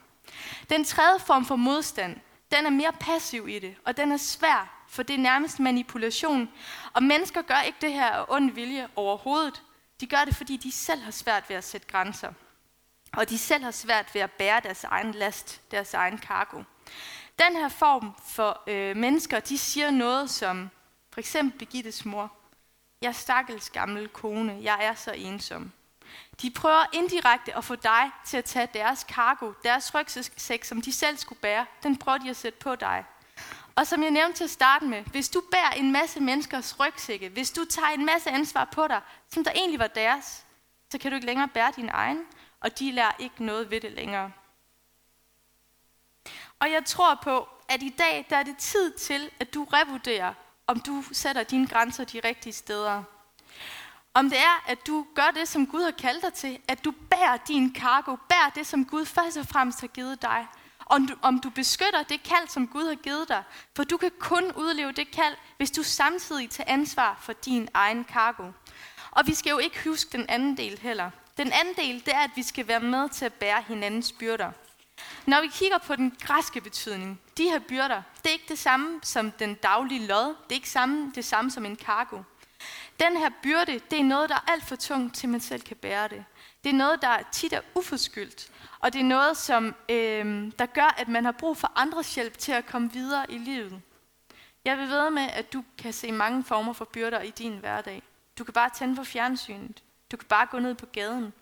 Den 0.70 0.84
tredje 0.84 1.20
form 1.20 1.46
for 1.46 1.56
modstand, 1.56 2.20
den 2.52 2.66
er 2.66 2.70
mere 2.70 2.94
passiv 3.00 3.48
i 3.48 3.60
det, 3.60 3.76
og 3.86 3.98
den 3.98 4.12
er 4.12 4.18
svær, 4.18 4.86
for 4.90 5.04
det 5.04 5.14
er 5.14 5.18
nærmest 5.18 5.60
manipulation. 5.60 6.50
Og 6.94 7.04
mennesker 7.04 7.42
gør 7.42 7.62
ikke 7.62 7.78
det 7.82 7.94
her 7.94 8.10
af 8.10 8.26
ond 8.28 8.52
vilje 8.52 8.88
overhovedet. 8.96 9.64
De 10.00 10.08
gør 10.08 10.26
det, 10.26 10.36
fordi 10.36 10.58
de 10.58 10.72
selv 10.72 11.02
har 11.02 11.12
svært 11.12 11.50
ved 11.50 11.56
at 11.56 11.64
sætte 11.64 11.88
grænser. 11.88 12.34
Og 13.14 13.30
de 13.30 13.38
selv 13.38 13.64
har 13.64 13.72
svært 13.72 14.16
ved 14.16 14.22
at 14.22 14.32
bære 14.32 14.60
deres 14.64 14.84
egen 14.84 15.12
last, 15.12 15.62
deres 15.72 15.94
egen 15.94 16.18
kargo. 16.18 16.64
Den 17.40 17.56
her 17.56 17.70
form 17.70 18.14
for 18.28 18.64
øh, 18.68 18.98
mennesker, 18.98 19.40
de 19.40 19.58
siger 19.58 19.92
noget 19.92 20.30
som, 20.30 20.70
for 21.12 21.20
eksempel 21.20 21.60
Birgittes 21.60 22.06
mor, 22.06 22.39
jeg 23.02 23.16
stakkels 23.16 23.70
gammel 23.70 24.08
kone, 24.08 24.60
jeg 24.62 24.86
er 24.86 24.96
så 24.96 25.12
ensom. 25.12 25.72
De 26.42 26.52
prøver 26.52 26.86
indirekte 26.94 27.58
at 27.58 27.64
få 27.64 27.76
dig 27.76 28.12
til 28.26 28.38
at 28.38 28.46
tage 28.46 28.68
deres 28.74 29.04
kargo, 29.04 29.54
deres 29.64 29.96
rygsæk, 29.96 30.64
som 30.64 30.82
de 30.82 30.94
selv 30.94 31.18
skulle 31.18 31.40
bære, 31.40 31.66
den 31.84 31.98
prøver 31.98 32.18
de 32.18 32.30
at 32.30 32.36
sætte 32.36 32.60
på 32.60 32.76
dig. 32.76 33.06
Og 33.76 33.88
som 33.88 34.04
jeg 34.04 34.12
nævnte 34.12 34.38
til 34.38 34.44
at 34.44 34.50
starte 34.50 34.86
med, 34.86 35.04
hvis 35.04 35.30
du 35.30 35.42
bærer 35.52 35.72
en 35.72 35.92
masse 35.92 36.20
menneskers 36.20 36.80
rygsække, 36.80 37.30
hvis 37.30 37.52
du 37.52 37.66
tager 37.66 37.88
en 37.88 38.06
masse 38.06 38.30
ansvar 38.30 38.66
på 38.66 38.88
dig, 38.88 39.02
som 39.30 39.44
der 39.44 39.52
egentlig 39.52 39.80
var 39.80 39.88
deres, 39.88 40.46
så 40.92 40.98
kan 40.98 41.12
du 41.12 41.16
ikke 41.16 41.28
længere 41.28 41.48
bære 41.48 41.74
din 41.76 41.90
egen, 41.90 42.26
og 42.60 42.80
de 42.80 42.92
lærer 42.92 43.12
ikke 43.20 43.46
noget 43.46 43.72
ved 43.72 43.82
det 43.82 43.92
længere. 43.92 44.32
Og 46.60 46.72
jeg 46.72 46.86
tror 46.86 47.20
på, 47.24 47.48
at 47.70 47.84
i 47.84 47.90
dag 47.90 48.26
der 48.30 48.38
er 48.38 48.44
det 48.44 48.58
tid 48.58 48.92
til, 48.92 49.32
at 49.40 49.54
du 49.54 49.64
revurderer, 49.64 50.34
om 50.70 50.80
du 50.80 51.04
sætter 51.12 51.44
dine 51.44 51.68
grænser 51.68 52.04
de 52.04 52.22
rigtige 52.24 52.54
steder. 52.54 53.04
Om 54.14 54.30
det 54.30 54.40
er, 54.40 54.64
at 54.68 54.88
du 54.88 55.06
gør 55.16 55.32
det, 55.36 55.48
som 55.48 55.68
Gud 55.68 55.84
har 55.84 55.92
kaldt 55.92 56.24
dig 56.24 56.34
til, 56.34 56.60
at 56.68 56.86
du 56.86 56.92
bærer 56.92 57.38
din 57.48 57.74
kargo, 57.74 58.16
bærer 58.16 58.50
det, 58.56 58.68
som 58.68 58.86
Gud 58.86 59.06
først 59.06 59.38
og 59.38 59.46
fremmest 59.48 59.82
har 59.82 59.88
givet 59.88 60.22
dig. 60.22 60.48
Om 60.86 61.08
du, 61.08 61.16
om 61.22 61.40
du 61.40 61.50
beskytter 61.50 62.04
det 62.04 62.24
kald, 62.24 62.48
som 62.48 62.68
Gud 62.68 62.88
har 62.88 62.96
givet 62.96 63.30
dig. 63.30 63.44
For 63.76 63.84
du 63.84 63.98
kan 63.98 64.12
kun 64.20 64.52
udleve 64.52 64.92
det 64.92 65.12
kald, 65.12 65.36
hvis 65.58 65.72
du 65.72 65.84
samtidig 65.84 66.50
tager 66.50 66.74
ansvar 66.74 67.18
for 67.22 67.34
din 67.34 67.70
egen 67.74 68.04
kargo. 68.04 68.52
Og 69.12 69.28
vi 69.28 69.34
skal 69.34 69.50
jo 69.50 69.58
ikke 69.58 69.90
huske 69.90 70.18
den 70.18 70.26
anden 70.30 70.58
del 70.58 70.80
heller. 70.80 71.10
Den 71.38 71.52
anden 71.52 71.74
del, 71.76 72.06
det 72.06 72.14
er, 72.14 72.20
at 72.20 72.32
vi 72.36 72.44
skal 72.44 72.68
være 72.68 72.80
med 72.80 73.10
til 73.10 73.26
at 73.26 73.34
bære 73.34 73.64
hinandens 73.68 74.12
byrder. 74.12 74.52
Når 75.26 75.42
vi 75.42 75.48
kigger 75.48 75.78
på 75.78 75.96
den 75.96 76.18
græske 76.22 76.62
betydning, 76.62 77.22
de 77.38 77.44
her 77.44 77.60
byrder, 77.60 78.02
det 78.18 78.26
er 78.26 78.34
ikke 78.34 78.50
det 78.50 78.60
samme 78.60 79.00
som 79.04 79.32
den 79.32 79.54
daglige 79.54 80.08
lod. 80.08 80.28
Det 80.28 80.52
er 80.52 80.56
ikke 80.56 80.70
samme, 80.70 81.12
det 81.16 81.26
samme 81.26 81.52
som 81.52 81.66
en 81.66 81.76
cargo. 81.76 82.18
Den 83.00 83.18
her 83.18 83.30
byrde, 83.44 83.80
det 83.92 84.00
er 84.00 84.04
noget, 84.04 84.30
der 84.30 84.36
er 84.36 84.52
alt 84.52 84.66
for 84.66 84.76
tungt, 84.76 85.16
til 85.16 85.30
man 85.30 85.40
selv 85.40 85.62
kan 85.62 85.78
bære 85.78 86.08
det. 86.08 86.26
Det 86.64 86.70
er 86.70 86.74
noget, 86.74 87.02
der 87.02 87.18
tit 87.32 87.54
er 87.54 87.62
uforskyldt. 87.76 88.52
Og 88.80 88.94
det 88.94 89.00
er 89.00 89.06
noget, 89.06 89.38
som, 89.38 89.76
øh, 89.90 90.52
der 90.60 90.66
gør, 90.66 90.96
at 90.98 91.08
man 91.08 91.26
har 91.26 91.32
brug 91.32 91.58
for 91.58 91.72
andres 91.76 92.16
hjælp 92.16 92.38
til 92.38 92.52
at 92.52 92.66
komme 92.66 92.92
videre 92.92 93.32
i 93.32 93.38
livet. 93.38 93.82
Jeg 94.66 94.78
vil 94.78 94.90
ved 94.90 95.10
med, 95.10 95.30
at 95.34 95.54
du 95.54 95.64
kan 95.78 95.94
se 95.94 96.12
mange 96.12 96.44
former 96.44 96.74
for 96.74 96.86
byrder 96.86 97.22
i 97.22 97.30
din 97.30 97.58
hverdag. 97.58 98.04
Du 98.38 98.44
kan 98.44 98.54
bare 98.54 98.70
tænde 98.70 98.96
på 98.96 99.04
fjernsynet. 99.04 99.84
Du 100.12 100.18
kan 100.18 100.28
bare 100.28 100.46
gå 100.46 100.60
ned 100.60 100.76
på 100.76 100.86
gaden. 100.86 101.34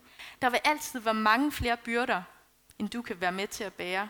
Der 0.41 0.49
vil 0.49 0.59
altid 0.63 0.99
være 0.99 1.13
mange 1.13 1.51
flere 1.51 1.77
byrder, 1.77 2.23
end 2.79 2.89
du 2.89 3.01
kan 3.01 3.21
være 3.21 3.31
med 3.31 3.47
til 3.47 3.63
at 3.63 3.73
bære. 3.73 4.09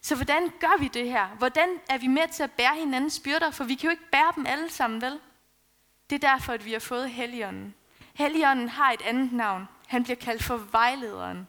Så 0.00 0.14
hvordan 0.14 0.52
gør 0.60 0.78
vi 0.78 0.88
det 0.88 1.08
her? 1.08 1.26
Hvordan 1.26 1.68
er 1.90 1.98
vi 1.98 2.06
med 2.06 2.28
til 2.32 2.42
at 2.42 2.52
bære 2.52 2.76
hinandens 2.76 3.20
byrder? 3.20 3.50
For 3.50 3.64
vi 3.64 3.74
kan 3.74 3.84
jo 3.84 3.90
ikke 3.90 4.10
bære 4.12 4.32
dem 4.36 4.46
alle 4.46 4.70
sammen, 4.70 5.00
vel? 5.00 5.20
Det 6.10 6.24
er 6.24 6.30
derfor, 6.30 6.52
at 6.52 6.64
vi 6.64 6.72
har 6.72 6.78
fået 6.78 7.10
Helligånden. 7.10 7.74
Helligånden 8.14 8.68
har 8.68 8.92
et 8.92 9.02
andet 9.02 9.32
navn. 9.32 9.68
Han 9.86 10.04
bliver 10.04 10.16
kaldt 10.16 10.42
for 10.42 10.56
vejlederen. 10.56 11.48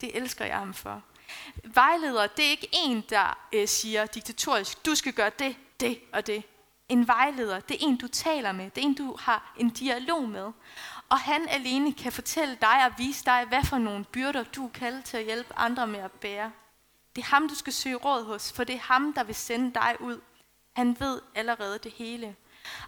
Det 0.00 0.16
elsker 0.16 0.44
jeg 0.44 0.58
ham 0.58 0.74
for. 0.74 1.02
Vejleder, 1.64 2.26
det 2.26 2.46
er 2.46 2.50
ikke 2.50 2.68
en, 2.72 3.04
der 3.10 3.48
øh, 3.52 3.68
siger 3.68 4.06
diktatorisk, 4.06 4.86
du 4.86 4.94
skal 4.94 5.12
gøre 5.12 5.30
det, 5.38 5.56
det 5.80 6.00
og 6.12 6.26
det. 6.26 6.42
En 6.88 7.08
vejleder, 7.08 7.60
det 7.60 7.74
er 7.74 7.86
en, 7.86 7.96
du 7.96 8.08
taler 8.08 8.52
med. 8.52 8.70
Det 8.70 8.82
er 8.84 8.86
en, 8.86 8.94
du 8.94 9.16
har 9.20 9.54
en 9.58 9.70
dialog 9.70 10.28
med. 10.28 10.52
Og 11.08 11.18
han 11.18 11.48
alene 11.48 11.92
kan 11.94 12.12
fortælle 12.12 12.58
dig 12.60 12.86
og 12.86 12.92
vise 12.98 13.24
dig, 13.24 13.44
hvad 13.48 13.64
for 13.64 13.78
nogle 13.78 14.04
byrder 14.04 14.44
du 14.44 14.66
er 14.66 14.70
kaldet 14.70 15.04
til 15.04 15.16
at 15.16 15.24
hjælpe 15.24 15.54
andre 15.56 15.86
med 15.86 16.00
at 16.00 16.12
bære. 16.12 16.52
Det 17.16 17.22
er 17.22 17.26
ham, 17.26 17.48
du 17.48 17.54
skal 17.54 17.72
søge 17.72 17.96
råd 17.96 18.24
hos, 18.24 18.52
for 18.52 18.64
det 18.64 18.74
er 18.74 18.80
ham, 18.80 19.12
der 19.12 19.24
vil 19.24 19.34
sende 19.34 19.74
dig 19.74 19.96
ud. 20.00 20.20
Han 20.72 20.96
ved 21.00 21.20
allerede 21.34 21.78
det 21.78 21.92
hele. 21.92 22.36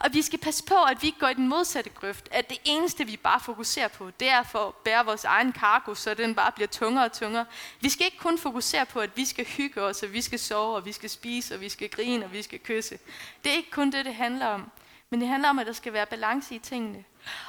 Og 0.01 0.15
vi 0.15 0.23
skal 0.23 0.39
passe 0.39 0.65
på, 0.65 0.75
at 0.75 1.03
vi 1.03 1.07
ikke 1.07 1.19
går 1.19 1.29
i 1.29 1.35
den 1.35 1.49
modsatte 1.49 1.91
grøft, 1.91 2.29
at 2.33 2.51
det 2.51 2.59
eneste, 2.65 3.07
vi 3.07 3.17
bare 3.17 3.41
fokuserer 3.41 3.89
på, 3.89 4.11
det 4.21 4.29
er 4.29 4.43
for 4.43 4.69
at 4.69 4.75
bære 4.75 5.05
vores 5.05 5.25
egen 5.25 5.53
kargo, 5.53 5.95
så 5.95 6.15
den 6.15 6.35
bare 6.35 6.53
bliver 6.53 6.69
tungere 6.69 7.05
og 7.05 7.13
tungere. 7.13 7.45
Vi 7.81 7.89
skal 7.89 8.05
ikke 8.05 8.19
kun 8.19 8.39
fokusere 8.39 8.87
på, 8.87 9.01
at 9.01 9.17
vi 9.17 9.25
skal 9.25 9.45
hygge 9.45 9.83
os, 9.83 10.03
og 10.03 10.13
vi 10.13 10.23
skal 10.23 10.39
sove, 10.39 10.77
og 10.77 10.85
vi 10.85 10.93
skal 10.93 11.11
spise, 11.11 11.55
og 11.55 11.61
vi 11.61 11.69
skal 11.69 11.89
grine, 11.91 12.25
og 12.25 12.33
vi 12.33 12.43
skal 12.43 12.59
kysse. 12.59 12.99
Det 13.45 13.53
er 13.53 13.57
ikke 13.57 13.71
kun 13.71 13.93
det, 13.93 14.05
det 14.05 14.15
handler 14.15 14.47
om. 14.47 14.71
Men 15.11 15.21
det 15.21 15.29
handler 15.29 15.49
om, 15.49 15.59
at 15.59 15.67
der 15.67 15.73
skal 15.73 15.93
være 15.93 16.07
balance 16.07 16.55
i 16.55 16.59
tingene. 16.59 17.05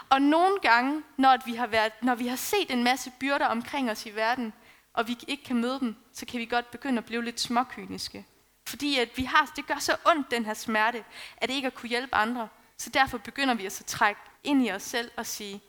Og 0.09 0.21
nogle 0.21 0.59
gange, 0.61 1.03
når 1.17 1.37
vi 1.45 1.55
har, 1.55 1.67
været, 1.67 1.93
når 2.01 2.15
vi 2.15 2.27
har 2.27 2.35
set 2.35 2.71
en 2.71 2.83
masse 2.83 3.11
byrder 3.19 3.45
omkring 3.45 3.91
os 3.91 4.05
i 4.05 4.15
verden, 4.15 4.53
og 4.93 5.07
vi 5.07 5.17
ikke 5.27 5.43
kan 5.43 5.55
møde 5.55 5.79
dem, 5.79 5.95
så 6.13 6.25
kan 6.25 6.39
vi 6.39 6.45
godt 6.45 6.71
begynde 6.71 6.97
at 6.97 7.05
blive 7.05 7.23
lidt 7.23 7.39
småkyniske. 7.39 8.25
Fordi 8.67 8.99
at 8.99 9.09
vi 9.15 9.23
har, 9.23 9.51
det 9.55 9.67
gør 9.67 9.79
så 9.79 9.95
ondt, 10.05 10.31
den 10.31 10.45
her 10.45 10.53
smerte, 10.53 11.03
at 11.37 11.49
det 11.49 11.55
ikke 11.55 11.67
at 11.67 11.75
kunne 11.75 11.89
hjælpe 11.89 12.15
andre. 12.15 12.47
Så 12.77 12.89
derfor 12.89 13.17
begynder 13.17 13.53
vi 13.53 13.65
at 13.65 13.71
så 13.71 13.83
trække 13.83 14.21
ind 14.43 14.65
i 14.65 14.71
os 14.71 14.83
selv 14.83 15.11
og 15.17 15.25
sige, 15.25 15.61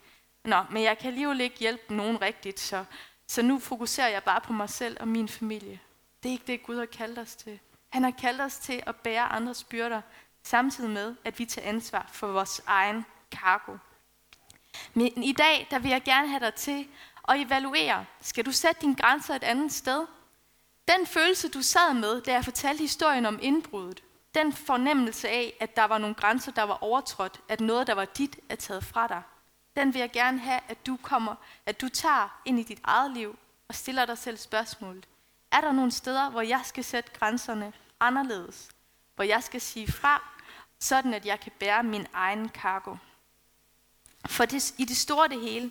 Nå, 0.45 0.63
men 0.71 0.83
jeg 0.83 0.99
kan 0.99 1.09
alligevel 1.09 1.41
ikke 1.41 1.59
hjælpe 1.59 1.95
nogen 1.95 2.23
rigtigt, 2.23 2.61
så, 2.61 2.85
så 3.27 3.43
nu 3.43 3.59
fokuserer 3.59 4.09
jeg 4.09 4.25
bare 4.25 4.41
på 4.41 4.53
mig 4.53 4.69
selv 4.71 4.97
og 5.01 5.09
min 5.09 5.29
familie. 5.29 5.81
Det 6.23 6.29
er 6.29 6.33
ikke 6.33 6.47
det, 6.47 6.63
Gud 6.63 6.77
har 6.77 6.87
kaldt 6.87 7.19
os 7.19 7.37
til. 7.37 7.61
Han 7.93 8.03
har 8.05 8.11
kaldt 8.11 8.41
os 8.41 8.59
til 8.59 8.83
at 8.87 8.97
bære 8.97 9.33
andres 9.33 9.65
byrder, 9.65 10.01
samtidig 10.43 10.91
med, 10.91 11.15
at 11.25 11.39
vi 11.39 11.45
tager 11.45 11.69
ansvar 11.69 12.09
for 12.13 12.27
vores 12.27 12.63
egen 12.67 13.07
cargo. 13.31 13.77
Men 14.95 15.23
i 15.23 15.33
dag, 15.33 15.67
der 15.71 15.79
vil 15.79 15.91
jeg 15.91 16.03
gerne 16.03 16.29
have 16.29 16.41
dig 16.41 16.55
til 16.55 16.89
at 17.29 17.41
evaluere. 17.41 18.05
Skal 18.21 18.47
du 18.47 18.53
sætte 18.53 18.81
dine 18.81 18.97
grænser 18.97 19.35
et 19.35 19.45
andet 19.45 19.73
sted? 19.73 20.07
Den 20.89 21.07
følelse, 21.07 21.49
du 21.49 21.63
sad 21.63 21.95
med, 21.95 22.21
da 22.21 22.33
jeg 22.33 22.45
fortalte 22.45 22.81
historien 22.81 23.27
om 23.27 23.39
indbruddet, 23.43 24.03
den 24.35 24.53
fornemmelse 24.53 25.29
af, 25.29 25.55
at 25.61 25.77
der 25.77 25.85
var 25.85 25.99
nogle 25.99 26.15
grænser, 26.15 26.53
der 26.53 26.63
var 26.63 26.83
overtrådt, 26.83 27.41
at 27.49 27.61
noget, 27.61 27.87
der 27.87 27.95
var 27.95 28.05
dit, 28.05 28.39
er 28.49 28.57
taget 28.57 28.85
fra 28.85 29.07
dig, 29.07 29.23
den 29.77 29.95
vil 29.95 30.01
jeg 30.01 30.11
gerne 30.11 30.39
have, 30.39 30.61
at 30.69 30.87
du 30.87 30.99
kommer, 31.03 31.35
at 31.67 31.81
du 31.81 31.89
tager 31.89 32.41
ind 32.45 32.59
i 32.59 32.63
dit 32.63 32.81
eget 32.85 33.11
liv 33.11 33.39
og 33.69 33.75
stiller 33.75 34.07
dig 34.07 34.19
selv 34.19 34.37
spørgsmålet. 34.37 35.09
Er 35.53 35.61
der 35.61 35.73
nogle 35.73 35.91
steder, 35.91 36.31
hvor 36.31 36.41
jeg 36.41 36.61
skal 36.65 36.85
sætte 36.85 37.11
grænserne 37.13 37.73
anderledes? 38.01 38.71
Hvor 39.15 39.25
jeg 39.25 39.43
skal 39.43 39.61
sige 39.61 39.93
fra, 39.93 40.23
sådan 40.81 41.15
at 41.15 41.27
jeg 41.27 41.41
kan 41.41 41.53
bære 41.59 41.83
min 41.83 42.07
egen 42.13 42.49
kargo? 42.49 42.97
For 44.27 44.45
det, 44.45 44.75
i 44.79 44.85
det 44.85 44.97
store 44.97 45.29
det 45.29 45.41
hele, 45.41 45.71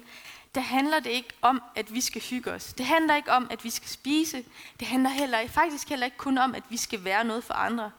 der 0.55 0.61
handler 0.61 0.99
det 0.99 1.09
ikke 1.09 1.29
om, 1.41 1.61
at 1.75 1.93
vi 1.93 2.01
skal 2.01 2.21
hygge 2.21 2.51
os. 2.51 2.73
Det 2.73 2.85
handler 2.85 3.15
ikke 3.15 3.31
om, 3.31 3.47
at 3.51 3.63
vi 3.63 3.69
skal 3.69 3.89
spise. 3.89 4.43
Det 4.79 4.87
handler 4.87 5.09
heller, 5.09 5.47
faktisk 5.47 5.89
heller 5.89 6.05
ikke 6.05 6.17
kun 6.17 6.37
om, 6.37 6.55
at 6.55 6.63
vi 6.69 6.77
skal 6.77 7.03
være 7.03 7.23
noget 7.23 7.43
for 7.43 7.53
andre. 7.53 7.91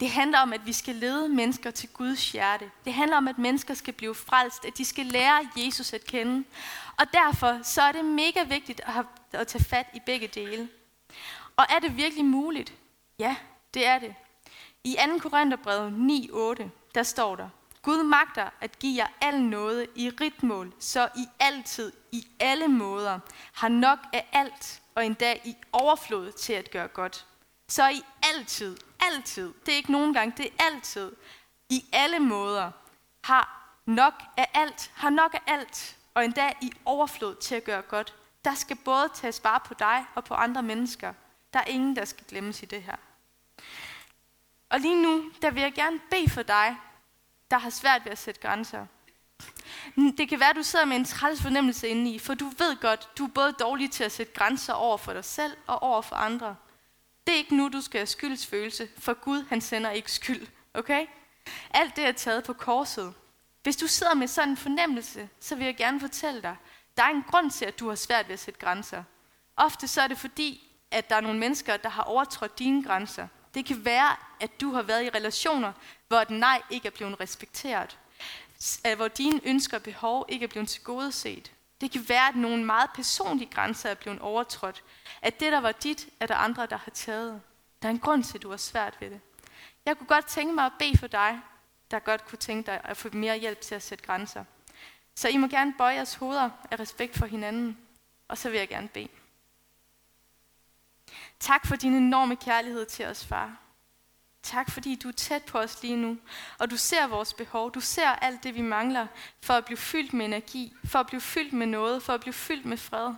Det 0.00 0.10
handler 0.10 0.38
om, 0.38 0.52
at 0.52 0.66
vi 0.66 0.72
skal 0.72 0.94
lede 0.94 1.28
mennesker 1.28 1.70
til 1.70 1.88
Guds 1.88 2.32
hjerte. 2.32 2.70
Det 2.84 2.94
handler 2.94 3.16
om, 3.16 3.28
at 3.28 3.38
mennesker 3.38 3.74
skal 3.74 3.94
blive 3.94 4.14
frelst, 4.14 4.64
at 4.64 4.78
de 4.78 4.84
skal 4.84 5.06
lære 5.06 5.48
Jesus 5.56 5.92
at 5.92 6.04
kende. 6.04 6.44
Og 6.96 7.06
derfor 7.12 7.60
så 7.62 7.82
er 7.82 7.92
det 7.92 8.04
mega 8.04 8.42
vigtigt 8.42 8.80
at, 8.80 8.92
have, 8.92 9.06
at 9.32 9.48
tage 9.48 9.64
fat 9.64 9.86
i 9.94 10.00
begge 10.06 10.26
dele. 10.26 10.68
Og 11.56 11.66
er 11.70 11.78
det 11.78 11.96
virkelig 11.96 12.24
muligt? 12.24 12.72
Ja, 13.18 13.36
det 13.74 13.86
er 13.86 13.98
det. 13.98 14.14
I 14.84 14.96
2. 15.22 15.28
Korintherbrevet 15.28 15.92
9.8, 16.60 16.64
der 16.94 17.02
står 17.02 17.36
der, 17.36 17.48
Gud 17.84 18.02
magter 18.02 18.50
at 18.60 18.78
give 18.78 18.96
jer 18.96 19.06
al 19.20 19.42
noget 19.42 19.86
i 19.94 20.10
ritmål, 20.10 20.72
så 20.78 21.08
I 21.16 21.26
altid, 21.40 21.92
i 22.12 22.26
alle 22.40 22.68
måder, 22.68 23.18
har 23.52 23.68
nok 23.68 23.98
af 24.12 24.28
alt, 24.32 24.82
og 24.94 25.06
endda 25.06 25.34
i 25.44 25.56
overflod 25.72 26.32
til 26.32 26.52
at 26.52 26.70
gøre 26.70 26.88
godt. 26.88 27.26
Så 27.68 27.88
I 27.88 28.02
altid, 28.22 28.76
altid, 29.00 29.54
det 29.66 29.72
er 29.72 29.76
ikke 29.76 29.92
nogen 29.92 30.14
gang, 30.14 30.36
det 30.36 30.46
er 30.46 30.64
altid, 30.64 31.12
i 31.70 31.84
alle 31.92 32.18
måder, 32.18 32.70
har 33.24 33.76
nok 33.86 34.14
af 34.36 34.50
alt, 34.54 34.92
har 34.94 35.10
nok 35.10 35.34
af 35.34 35.42
alt, 35.46 35.96
og 36.14 36.24
endda 36.24 36.52
i 36.60 36.72
overflod 36.84 37.34
til 37.34 37.54
at 37.54 37.64
gøre 37.64 37.82
godt. 37.82 38.14
Der 38.44 38.54
skal 38.54 38.76
både 38.76 39.08
tages 39.14 39.44
vare 39.44 39.60
på 39.60 39.74
dig 39.74 40.04
og 40.14 40.24
på 40.24 40.34
andre 40.34 40.62
mennesker. 40.62 41.12
Der 41.52 41.58
er 41.58 41.64
ingen, 41.64 41.96
der 41.96 42.04
skal 42.04 42.24
glemmes 42.28 42.62
i 42.62 42.66
det 42.66 42.82
her. 42.82 42.96
Og 44.70 44.80
lige 44.80 45.02
nu, 45.02 45.30
der 45.42 45.50
vil 45.50 45.62
jeg 45.62 45.72
gerne 45.72 46.00
bede 46.10 46.30
for 46.30 46.42
dig, 46.42 46.76
der 47.50 47.58
har 47.58 47.70
svært 47.70 48.04
ved 48.04 48.12
at 48.12 48.18
sætte 48.18 48.40
grænser. 48.40 48.86
Det 49.96 50.28
kan 50.28 50.40
være, 50.40 50.50
at 50.50 50.56
du 50.56 50.62
sidder 50.62 50.84
med 50.84 50.96
en 50.96 51.04
træls 51.04 51.42
fornemmelse 51.42 51.88
indeni, 51.88 52.18
for 52.18 52.34
du 52.34 52.48
ved 52.58 52.80
godt, 52.80 53.18
du 53.18 53.24
er 53.24 53.30
både 53.34 53.52
dårlig 53.52 53.90
til 53.90 54.04
at 54.04 54.12
sætte 54.12 54.32
grænser 54.32 54.72
over 54.72 54.96
for 54.96 55.12
dig 55.12 55.24
selv 55.24 55.56
og 55.66 55.82
over 55.82 56.02
for 56.02 56.16
andre. 56.16 56.56
Det 57.26 57.32
er 57.32 57.38
ikke 57.38 57.56
nu, 57.56 57.68
du 57.68 57.80
skal 57.80 57.98
have 57.98 58.06
skyldsfølelse, 58.06 58.88
for 58.98 59.14
Gud 59.14 59.44
han 59.48 59.60
sender 59.60 59.90
ikke 59.90 60.12
skyld. 60.12 60.46
Okay? 60.74 61.06
Alt 61.70 61.96
det 61.96 62.06
er 62.06 62.12
taget 62.12 62.44
på 62.44 62.52
korset. 62.52 63.14
Hvis 63.62 63.76
du 63.76 63.86
sidder 63.86 64.14
med 64.14 64.28
sådan 64.28 64.48
en 64.48 64.56
fornemmelse, 64.56 65.28
så 65.40 65.56
vil 65.56 65.64
jeg 65.64 65.76
gerne 65.76 66.00
fortælle 66.00 66.42
dig, 66.42 66.56
der 66.96 67.02
er 67.02 67.10
en 67.10 67.24
grund 67.30 67.50
til, 67.50 67.64
at 67.64 67.80
du 67.80 67.88
har 67.88 67.94
svært 67.94 68.28
ved 68.28 68.32
at 68.32 68.38
sætte 68.38 68.60
grænser. 68.60 69.04
Ofte 69.56 69.88
så 69.88 70.02
er 70.02 70.06
det 70.06 70.18
fordi, 70.18 70.70
at 70.90 71.10
der 71.10 71.16
er 71.16 71.20
nogle 71.20 71.38
mennesker, 71.38 71.76
der 71.76 71.88
har 71.88 72.02
overtrådt 72.02 72.58
dine 72.58 72.84
grænser. 72.84 73.28
Det 73.54 73.66
kan 73.66 73.84
være, 73.84 74.16
at 74.40 74.60
du 74.60 74.72
har 74.72 74.82
været 74.82 75.04
i 75.04 75.10
relationer, 75.10 75.72
hvor 76.08 76.16
et 76.16 76.30
nej 76.30 76.62
ikke 76.70 76.86
er 76.86 76.90
blevet 76.90 77.20
respekteret. 77.20 77.98
Hvor 78.96 79.08
dine 79.08 79.40
ønsker 79.44 79.76
og 79.76 79.82
behov 79.82 80.26
ikke 80.28 80.44
er 80.44 80.48
blevet 80.48 80.68
tilgodeset. 80.68 81.52
Det 81.80 81.90
kan 81.90 82.08
være, 82.08 82.28
at 82.28 82.36
nogle 82.36 82.64
meget 82.64 82.90
personlige 82.94 83.50
grænser 83.50 83.90
er 83.90 83.94
blevet 83.94 84.20
overtrådt. 84.20 84.82
At 85.22 85.40
det, 85.40 85.52
der 85.52 85.60
var 85.60 85.72
dit, 85.72 86.08
er 86.20 86.26
der 86.26 86.34
andre, 86.34 86.66
der 86.66 86.76
har 86.76 86.90
taget. 86.90 87.42
Der 87.82 87.88
er 87.88 87.92
en 87.92 87.98
grund 87.98 88.24
til, 88.24 88.38
at 88.38 88.42
du 88.42 88.50
har 88.50 88.56
svært 88.56 88.96
ved 89.00 89.10
det. 89.10 89.20
Jeg 89.84 89.98
kunne 89.98 90.06
godt 90.06 90.26
tænke 90.26 90.54
mig 90.54 90.66
at 90.66 90.72
bede 90.78 90.98
for 90.98 91.06
dig, 91.06 91.40
der 91.90 91.98
godt 91.98 92.26
kunne 92.26 92.38
tænke 92.38 92.66
dig 92.66 92.80
at 92.84 92.96
få 92.96 93.08
mere 93.12 93.38
hjælp 93.38 93.60
til 93.60 93.74
at 93.74 93.82
sætte 93.82 94.04
grænser. 94.04 94.44
Så 95.16 95.28
I 95.28 95.36
må 95.36 95.46
gerne 95.46 95.74
bøje 95.78 95.94
jeres 95.94 96.14
hoveder 96.14 96.50
af 96.70 96.80
respekt 96.80 97.18
for 97.18 97.26
hinanden, 97.26 97.78
og 98.28 98.38
så 98.38 98.50
vil 98.50 98.58
jeg 98.58 98.68
gerne 98.68 98.88
bede. 98.88 99.08
Tak 101.44 101.66
for 101.66 101.76
din 101.76 101.94
enorme 101.94 102.36
kærlighed 102.36 102.86
til 102.86 103.06
os, 103.06 103.24
far. 103.24 103.56
Tak 104.42 104.70
fordi 104.70 104.94
du 104.94 105.08
er 105.08 105.12
tæt 105.12 105.42
på 105.42 105.58
os 105.58 105.82
lige 105.82 105.96
nu, 105.96 106.18
og 106.58 106.70
du 106.70 106.76
ser 106.76 107.06
vores 107.06 107.34
behov. 107.34 107.72
Du 107.72 107.80
ser 107.80 108.08
alt 108.08 108.42
det, 108.42 108.54
vi 108.54 108.62
mangler 108.62 109.06
for 109.42 109.54
at 109.54 109.64
blive 109.64 109.76
fyldt 109.76 110.12
med 110.12 110.24
energi, 110.24 110.72
for 110.84 110.98
at 110.98 111.06
blive 111.06 111.20
fyldt 111.20 111.52
med 111.52 111.66
noget, 111.66 112.02
for 112.02 112.12
at 112.12 112.20
blive 112.20 112.32
fyldt 112.32 112.66
med 112.66 112.76
fred. 112.76 113.14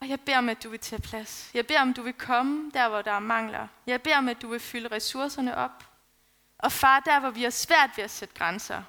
Og 0.00 0.08
jeg 0.08 0.20
beder 0.20 0.38
om, 0.38 0.48
at 0.48 0.62
du 0.62 0.68
vil 0.68 0.80
tage 0.80 1.02
plads. 1.02 1.50
Jeg 1.54 1.66
beder 1.66 1.80
om, 1.80 1.94
du 1.94 2.02
vil 2.02 2.12
komme 2.12 2.70
der, 2.74 2.88
hvor 2.88 3.02
der 3.02 3.12
er 3.12 3.18
mangler. 3.18 3.68
Jeg 3.86 4.02
beder 4.02 4.18
om, 4.18 4.28
at 4.28 4.42
du 4.42 4.48
vil 4.48 4.60
fylde 4.60 4.88
ressourcerne 4.88 5.56
op. 5.56 5.84
Og 6.58 6.72
far, 6.72 7.00
der 7.00 7.20
hvor 7.20 7.30
vi 7.30 7.42
har 7.42 7.50
svært 7.50 7.90
ved 7.96 8.04
at 8.04 8.10
sætte 8.10 8.34
grænser, 8.34 8.82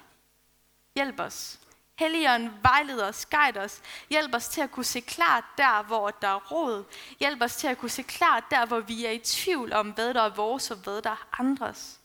hjælp 0.94 1.20
os. 1.20 1.58
Helligånden 1.98 2.52
vejleder 2.62 3.08
os, 3.08 3.26
guide 3.26 3.60
os. 3.60 3.82
Hjælp 4.10 4.34
os 4.34 4.48
til 4.48 4.60
at 4.60 4.70
kunne 4.70 4.84
se 4.84 5.00
klart 5.00 5.44
der, 5.56 5.82
hvor 5.82 6.10
der 6.10 6.28
er 6.28 6.50
råd. 6.50 6.84
Hjælp 7.20 7.42
os 7.42 7.56
til 7.56 7.68
at 7.68 7.78
kunne 7.78 7.90
se 7.90 8.02
klart 8.02 8.44
der, 8.50 8.66
hvor 8.66 8.80
vi 8.80 9.04
er 9.04 9.10
i 9.10 9.18
tvivl 9.18 9.72
om, 9.72 9.90
hvad 9.90 10.14
der 10.14 10.22
er 10.22 10.34
vores 10.34 10.70
og 10.70 10.76
hvad 10.76 11.02
der 11.02 11.10
er 11.10 11.28
andres. 11.38 12.00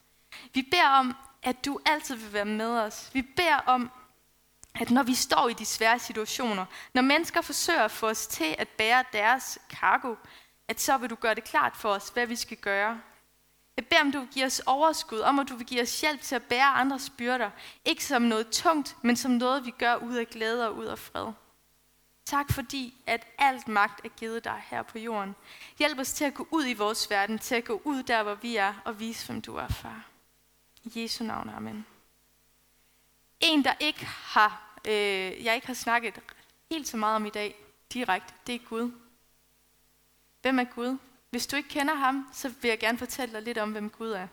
Vi 0.53 0.61
beder 0.61 0.87
om, 0.87 1.15
at 1.43 1.65
du 1.65 1.79
altid 1.85 2.15
vil 2.15 2.33
være 2.33 2.45
med 2.45 2.79
os. 2.79 3.09
Vi 3.13 3.21
beder 3.21 3.57
om, 3.65 3.91
at 4.75 4.91
når 4.91 5.03
vi 5.03 5.15
står 5.15 5.49
i 5.49 5.53
de 5.53 5.65
svære 5.65 5.99
situationer, 5.99 6.65
når 6.93 7.01
mennesker 7.01 7.41
forsøger 7.41 7.83
at 7.83 7.91
få 7.91 8.09
os 8.09 8.27
til 8.27 8.55
at 8.57 8.67
bære 8.67 9.03
deres 9.13 9.59
kargo, 9.69 10.15
at 10.67 10.81
så 10.81 10.97
vil 10.97 11.09
du 11.09 11.15
gøre 11.15 11.35
det 11.35 11.43
klart 11.43 11.77
for 11.77 11.89
os, 11.89 12.09
hvad 12.09 12.27
vi 12.27 12.35
skal 12.35 12.57
gøre. 12.57 13.01
Jeg 13.77 13.85
beder 13.85 14.01
om, 14.01 14.11
du 14.11 14.19
vil 14.19 14.29
give 14.29 14.45
os 14.45 14.59
overskud, 14.59 15.19
om 15.19 15.39
at 15.39 15.49
du 15.49 15.55
vil 15.55 15.67
give 15.67 15.81
os 15.81 16.01
hjælp 16.01 16.21
til 16.21 16.35
at 16.35 16.43
bære 16.43 16.73
andres 16.73 17.09
byrder. 17.09 17.49
Ikke 17.85 18.05
som 18.05 18.21
noget 18.21 18.49
tungt, 18.49 18.97
men 19.01 19.15
som 19.15 19.31
noget, 19.31 19.65
vi 19.65 19.71
gør 19.71 19.95
ud 19.95 20.15
af 20.15 20.27
glæde 20.27 20.67
og 20.67 20.75
ud 20.75 20.85
af 20.85 20.99
fred. 20.99 21.31
Tak 22.25 22.51
fordi, 22.51 22.93
at 23.07 23.27
alt 23.37 23.67
magt 23.67 24.05
er 24.05 24.09
givet 24.09 24.43
dig 24.43 24.63
her 24.65 24.83
på 24.83 24.99
jorden. 24.99 25.35
Hjælp 25.79 25.99
os 25.99 26.13
til 26.13 26.25
at 26.25 26.33
gå 26.33 26.47
ud 26.51 26.67
i 26.67 26.73
vores 26.73 27.09
verden, 27.09 27.39
til 27.39 27.55
at 27.55 27.65
gå 27.65 27.81
ud 27.83 28.03
der, 28.03 28.23
hvor 28.23 28.35
vi 28.35 28.55
er, 28.55 28.73
og 28.85 28.99
vise, 28.99 29.25
hvem 29.25 29.41
du 29.41 29.55
er, 29.55 29.67
far. 29.67 30.05
I 30.83 31.01
Jesu 31.01 31.23
navn, 31.23 31.49
amen. 31.49 31.85
En, 33.39 33.63
der 33.63 33.73
ikke 33.79 34.05
har, 34.05 34.79
øh, 34.87 35.43
jeg 35.43 35.55
ikke 35.55 35.67
har 35.67 35.73
snakket 35.73 36.19
helt 36.71 36.87
så 36.87 36.97
meget 36.97 37.15
om 37.15 37.25
i 37.25 37.29
dag, 37.29 37.55
direkte, 37.93 38.33
det 38.47 38.55
er 38.55 38.59
Gud. 38.59 38.91
Hvem 40.41 40.59
er 40.59 40.63
Gud? 40.63 40.97
Hvis 41.33 41.47
du 41.47 41.55
ikke 41.55 41.69
kender 41.69 41.93
ham, 41.93 42.29
så 42.31 42.49
vil 42.49 42.69
jeg 42.69 42.79
gerne 42.79 42.97
fortælle 42.97 43.33
dig 43.33 43.41
lidt 43.41 43.57
om, 43.57 43.71
hvem 43.71 43.89
Gud 43.89 44.11
er. 44.11 44.27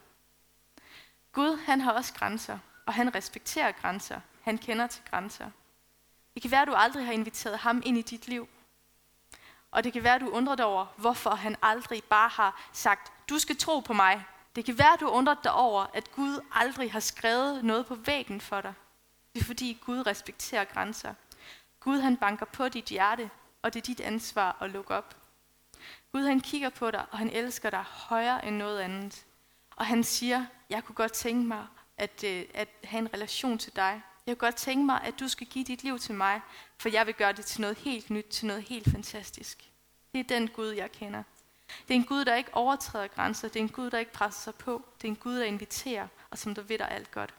Gud, 1.32 1.58
han 1.58 1.80
har 1.80 1.92
også 1.92 2.14
grænser, 2.14 2.58
og 2.86 2.94
han 2.94 3.14
respekterer 3.14 3.72
grænser. 3.72 4.20
Han 4.42 4.58
kender 4.58 4.86
til 4.86 5.02
grænser. 5.10 5.50
Det 6.34 6.42
kan 6.42 6.50
være, 6.50 6.62
at 6.62 6.68
du 6.68 6.74
aldrig 6.74 7.06
har 7.06 7.12
inviteret 7.12 7.58
ham 7.58 7.82
ind 7.84 7.98
i 7.98 8.02
dit 8.02 8.28
liv. 8.28 8.48
Og 9.70 9.84
det 9.84 9.92
kan 9.92 10.02
være, 10.02 10.14
at 10.14 10.20
du 10.20 10.28
undrer 10.28 10.54
dig 10.54 10.64
over, 10.64 10.86
hvorfor 10.96 11.30
han 11.30 11.56
aldrig 11.62 12.04
bare 12.04 12.28
har 12.28 12.68
sagt, 12.72 13.12
du 13.28 13.38
skal 13.38 13.56
tro 13.56 13.80
på 13.80 13.92
mig. 13.92 14.24
Det 14.56 14.64
kan 14.64 14.78
være, 14.78 14.92
at 14.92 15.00
du 15.00 15.08
undrer 15.08 15.36
dig 15.44 15.52
over, 15.52 15.86
at 15.94 16.12
Gud 16.12 16.40
aldrig 16.52 16.92
har 16.92 17.00
skrevet 17.00 17.64
noget 17.64 17.86
på 17.86 17.94
væggen 17.94 18.40
for 18.40 18.60
dig. 18.60 18.74
Det 19.34 19.40
er 19.40 19.44
fordi 19.44 19.78
Gud 19.86 20.06
respekterer 20.06 20.64
grænser. 20.64 21.14
Gud 21.80 22.00
han 22.00 22.16
banker 22.16 22.46
på 22.46 22.68
dit 22.68 22.84
hjerte, 22.84 23.30
og 23.62 23.74
det 23.74 23.80
er 23.80 23.84
dit 23.84 24.00
ansvar 24.00 24.56
at 24.60 24.70
lukke 24.70 24.94
op. 24.94 25.19
Gud 26.12 26.26
han 26.26 26.40
kigger 26.40 26.68
på 26.68 26.90
dig, 26.90 27.06
og 27.10 27.18
han 27.18 27.30
elsker 27.30 27.70
dig 27.70 27.84
højere 27.86 28.46
end 28.46 28.56
noget 28.56 28.80
andet. 28.80 29.24
Og 29.76 29.86
han 29.86 30.04
siger, 30.04 30.46
jeg 30.70 30.84
kunne 30.84 30.94
godt 30.94 31.12
tænke 31.12 31.48
mig 31.48 31.66
at, 31.96 32.24
øh, 32.24 32.44
at 32.54 32.68
have 32.84 32.98
en 32.98 33.14
relation 33.14 33.58
til 33.58 33.76
dig. 33.76 34.02
Jeg 34.26 34.38
kunne 34.38 34.48
godt 34.48 34.56
tænke 34.56 34.86
mig, 34.86 35.00
at 35.04 35.20
du 35.20 35.28
skal 35.28 35.46
give 35.46 35.64
dit 35.64 35.82
liv 35.82 35.98
til 35.98 36.14
mig, 36.14 36.40
for 36.78 36.88
jeg 36.88 37.06
vil 37.06 37.14
gøre 37.14 37.32
det 37.32 37.44
til 37.44 37.60
noget 37.60 37.78
helt 37.78 38.10
nyt, 38.10 38.24
til 38.24 38.46
noget 38.46 38.62
helt 38.62 38.90
fantastisk. 38.90 39.70
Det 40.12 40.20
er 40.20 40.24
den 40.24 40.48
Gud, 40.48 40.68
jeg 40.68 40.92
kender. 40.92 41.22
Det 41.88 41.94
er 41.94 41.98
en 41.98 42.04
Gud, 42.04 42.24
der 42.24 42.34
ikke 42.34 42.54
overtræder 42.54 43.06
grænser. 43.06 43.48
Det 43.48 43.56
er 43.56 43.64
en 43.64 43.68
Gud, 43.68 43.90
der 43.90 43.98
ikke 43.98 44.12
presser 44.12 44.40
sig 44.40 44.54
på. 44.54 44.84
Det 45.02 45.08
er 45.08 45.12
en 45.12 45.16
Gud, 45.16 45.38
der 45.38 45.44
inviterer, 45.44 46.08
og 46.30 46.38
som 46.38 46.54
der 46.54 46.62
ved 46.62 46.78
dig 46.78 46.90
alt 46.90 47.10
godt. 47.10 47.34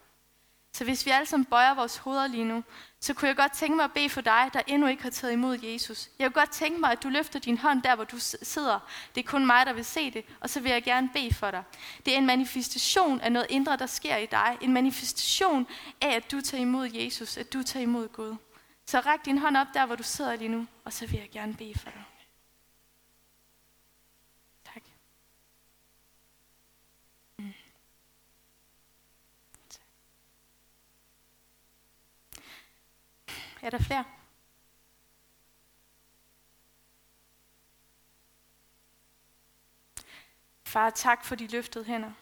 Så 0.74 0.84
hvis 0.84 1.06
vi 1.06 1.10
alle 1.10 1.26
sammen 1.26 1.44
bøjer 1.44 1.74
vores 1.74 1.96
hoveder 1.96 2.26
lige 2.26 2.44
nu, 2.44 2.64
så 3.00 3.14
kunne 3.14 3.28
jeg 3.28 3.36
godt 3.36 3.52
tænke 3.52 3.76
mig 3.76 3.84
at 3.84 3.92
bede 3.92 4.08
for 4.08 4.20
dig, 4.20 4.50
der 4.52 4.60
endnu 4.66 4.88
ikke 4.88 5.02
har 5.02 5.10
taget 5.10 5.32
imod 5.32 5.58
Jesus. 5.62 6.08
Jeg 6.18 6.26
kunne 6.26 6.40
godt 6.40 6.50
tænke 6.50 6.80
mig, 6.80 6.92
at 6.92 7.02
du 7.02 7.08
løfter 7.08 7.38
din 7.38 7.58
hånd 7.58 7.82
der, 7.82 7.94
hvor 7.94 8.04
du 8.04 8.16
sidder. 8.18 8.78
Det 9.14 9.24
er 9.24 9.28
kun 9.28 9.46
mig, 9.46 9.66
der 9.66 9.72
vil 9.72 9.84
se 9.84 10.10
det, 10.10 10.24
og 10.40 10.50
så 10.50 10.60
vil 10.60 10.72
jeg 10.72 10.82
gerne 10.82 11.10
bede 11.14 11.34
for 11.34 11.50
dig. 11.50 11.62
Det 12.06 12.14
er 12.14 12.18
en 12.18 12.26
manifestation 12.26 13.20
af 13.20 13.32
noget 13.32 13.46
indre, 13.50 13.76
der 13.76 13.86
sker 13.86 14.16
i 14.16 14.26
dig. 14.26 14.58
En 14.60 14.72
manifestation 14.72 15.66
af, 16.00 16.16
at 16.16 16.32
du 16.32 16.40
tager 16.40 16.62
imod 16.62 16.88
Jesus, 16.92 17.36
at 17.36 17.52
du 17.52 17.62
tager 17.62 17.82
imod 17.82 18.08
Gud. 18.08 18.36
Så 18.86 19.00
ræk 19.00 19.24
din 19.24 19.38
hånd 19.38 19.56
op 19.56 19.66
der, 19.74 19.86
hvor 19.86 19.96
du 19.96 20.02
sidder 20.02 20.36
lige 20.36 20.48
nu, 20.48 20.66
og 20.84 20.92
så 20.92 21.06
vil 21.06 21.20
jeg 21.20 21.30
gerne 21.32 21.54
bede 21.54 21.78
for 21.78 21.90
dig. 21.90 22.04
Er 33.62 33.70
der 33.70 33.78
flere? 33.78 34.04
Far, 40.64 40.90
tak 40.90 41.24
for 41.24 41.34
de 41.34 41.46
løftede 41.46 41.84
hænder. 41.84 42.12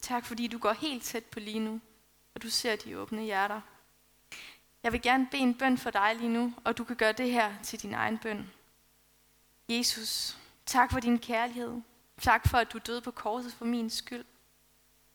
Tak 0.00 0.24
fordi 0.24 0.46
du 0.46 0.58
går 0.58 0.72
helt 0.72 1.02
tæt 1.02 1.24
på 1.24 1.40
lige 1.40 1.60
nu, 1.60 1.80
og 2.34 2.42
du 2.42 2.50
ser 2.50 2.76
de 2.76 2.98
åbne 2.98 3.22
hjerter. 3.22 3.60
Jeg 4.82 4.92
vil 4.92 5.02
gerne 5.02 5.28
bede 5.30 5.42
en 5.42 5.58
bøn 5.58 5.78
for 5.78 5.90
dig 5.90 6.16
lige 6.16 6.28
nu, 6.28 6.54
og 6.64 6.78
du 6.78 6.84
kan 6.84 6.96
gøre 6.96 7.12
det 7.12 7.32
her 7.32 7.62
til 7.62 7.82
din 7.82 7.94
egen 7.94 8.18
bøn. 8.18 8.50
Jesus, 9.68 10.38
tak 10.66 10.92
for 10.92 11.00
din 11.00 11.18
kærlighed. 11.18 11.80
Tak 12.20 12.48
for, 12.48 12.58
at 12.58 12.72
du 12.72 12.78
døde 12.78 13.00
på 13.00 13.10
korset 13.10 13.52
for 13.52 13.64
min 13.64 13.90
skyld. 13.90 14.24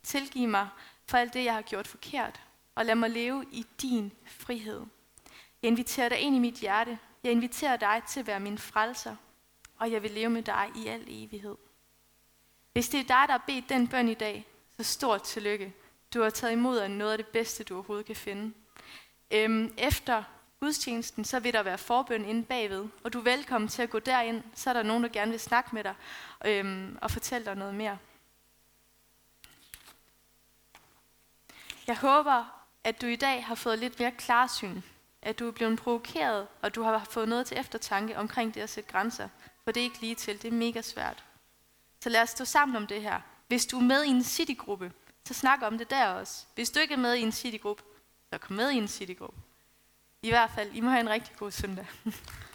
Tilgiv 0.03 0.47
mig 0.47 0.69
for 1.05 1.17
alt 1.17 1.34
det, 1.34 1.45
jeg 1.45 1.53
har 1.53 1.62
gjort 1.62 1.88
forkert 1.88 2.41
og 2.75 2.86
lad 2.86 2.95
mig 2.95 3.10
leve 3.10 3.45
i 3.51 3.65
din 3.81 4.12
frihed. 4.25 4.86
Jeg 5.62 5.67
inviterer 5.67 6.10
dig 6.10 6.19
ind 6.19 6.36
i 6.36 6.39
mit 6.39 6.55
hjerte. 6.55 6.99
Jeg 7.23 7.31
inviterer 7.31 7.77
dig 7.77 8.01
til 8.07 8.19
at 8.19 8.27
være 8.27 8.39
min 8.39 8.57
frelser, 8.57 9.15
og 9.77 9.91
jeg 9.91 10.03
vil 10.03 10.12
leve 10.12 10.29
med 10.29 10.43
dig 10.43 10.71
i 10.75 10.88
al 10.88 11.03
evighed. 11.07 11.55
Hvis 12.73 12.89
det 12.89 12.99
er 12.99 13.03
dig, 13.03 13.23
der 13.27 13.31
har 13.31 13.43
bedt 13.47 13.69
den 13.69 13.88
bøn 13.88 14.10
i 14.10 14.13
dag, 14.13 14.47
så 14.77 14.84
stort 14.84 15.23
tillykke. 15.23 15.73
Du 16.13 16.21
har 16.21 16.29
taget 16.29 16.53
imod 16.53 16.77
af 16.77 16.91
noget 16.91 17.12
af 17.12 17.17
det 17.17 17.27
bedste, 17.27 17.63
du 17.63 17.73
overhovedet 17.73 18.05
kan 18.05 18.15
finde. 18.15 18.53
Øhm, 19.31 19.73
efter 19.77 20.23
gudstjenesten, 20.60 21.25
så 21.25 21.39
vil 21.39 21.53
der 21.53 21.63
være 21.63 21.77
forbøn 21.77 22.25
inde 22.25 22.43
bagved, 22.43 22.88
og 23.03 23.13
du 23.13 23.19
er 23.19 23.23
velkommen 23.23 23.67
til 23.67 23.81
at 23.81 23.89
gå 23.89 23.99
derind. 23.99 24.43
Så 24.55 24.69
er 24.69 24.73
der 24.73 24.84
nogen, 24.84 25.03
der 25.03 25.10
gerne 25.10 25.31
vil 25.31 25.39
snakke 25.39 25.69
med 25.73 25.84
dig 25.84 25.95
øhm, 26.45 26.97
og 27.01 27.12
fortælle 27.12 27.45
dig 27.45 27.55
noget 27.55 27.75
mere. 27.75 27.97
Jeg 31.88 31.97
håber, 31.97 32.61
at 32.84 33.02
du 33.02 33.06
i 33.06 33.15
dag 33.15 33.46
har 33.46 33.56
fået 33.56 33.80
lidt 33.80 34.00
mere 34.00 34.12
klarsyn, 34.12 34.82
at 35.22 35.39
du 35.39 35.48
er 35.48 35.52
blevet 35.52 35.80
provokeret, 35.80 36.48
og 36.62 36.76
du 36.76 36.84
har 36.84 37.08
fået 37.10 37.30
noget 37.30 37.48
til 37.48 37.60
eftertanke 37.60 38.17
omkring 38.17 38.54
det 38.54 38.62
at 38.62 38.70
sætte 38.70 38.91
grænser, 38.91 39.30
for 39.63 39.72
det 39.72 39.80
er 39.82 39.84
ikke 39.84 40.02
lige 40.02 40.15
til, 40.15 40.41
det 40.41 40.48
er 40.48 40.52
mega 40.52 40.82
svært. 40.82 41.24
Så 42.04 42.10
lad 42.10 42.22
os 42.22 42.30
stå 42.30 42.46
sammen 42.46 42.76
om 42.78 42.88
det 42.88 43.02
her. 43.02 43.20
Hvis 43.48 43.65
du 43.65 43.78
er 43.78 43.84
med 43.84 44.04
i 44.04 44.10
en 44.10 44.24
citygruppe, 44.24 44.91
så 45.26 45.34
snak 45.34 45.60
om 45.62 45.78
det 45.78 45.89
der 45.89 46.08
også. 46.08 46.46
Hvis 46.56 46.70
du 46.70 46.80
ikke 46.80 46.94
er 46.94 46.98
med 46.98 47.15
i 47.15 47.22
en 47.22 47.32
citygruppe, 47.32 47.84
så 48.34 48.38
kom 48.38 48.56
med 48.56 48.72
i 48.72 48.78
en 48.78 48.88
citygruppe. 48.88 49.39
I 50.22 50.30
hvert 50.30 50.52
fald, 50.56 50.72
I 50.74 50.82
må 50.82 50.89
have 50.89 51.00
en 51.00 51.10
rigtig 51.10 51.36
god 51.38 51.52
søndag. 51.52 51.86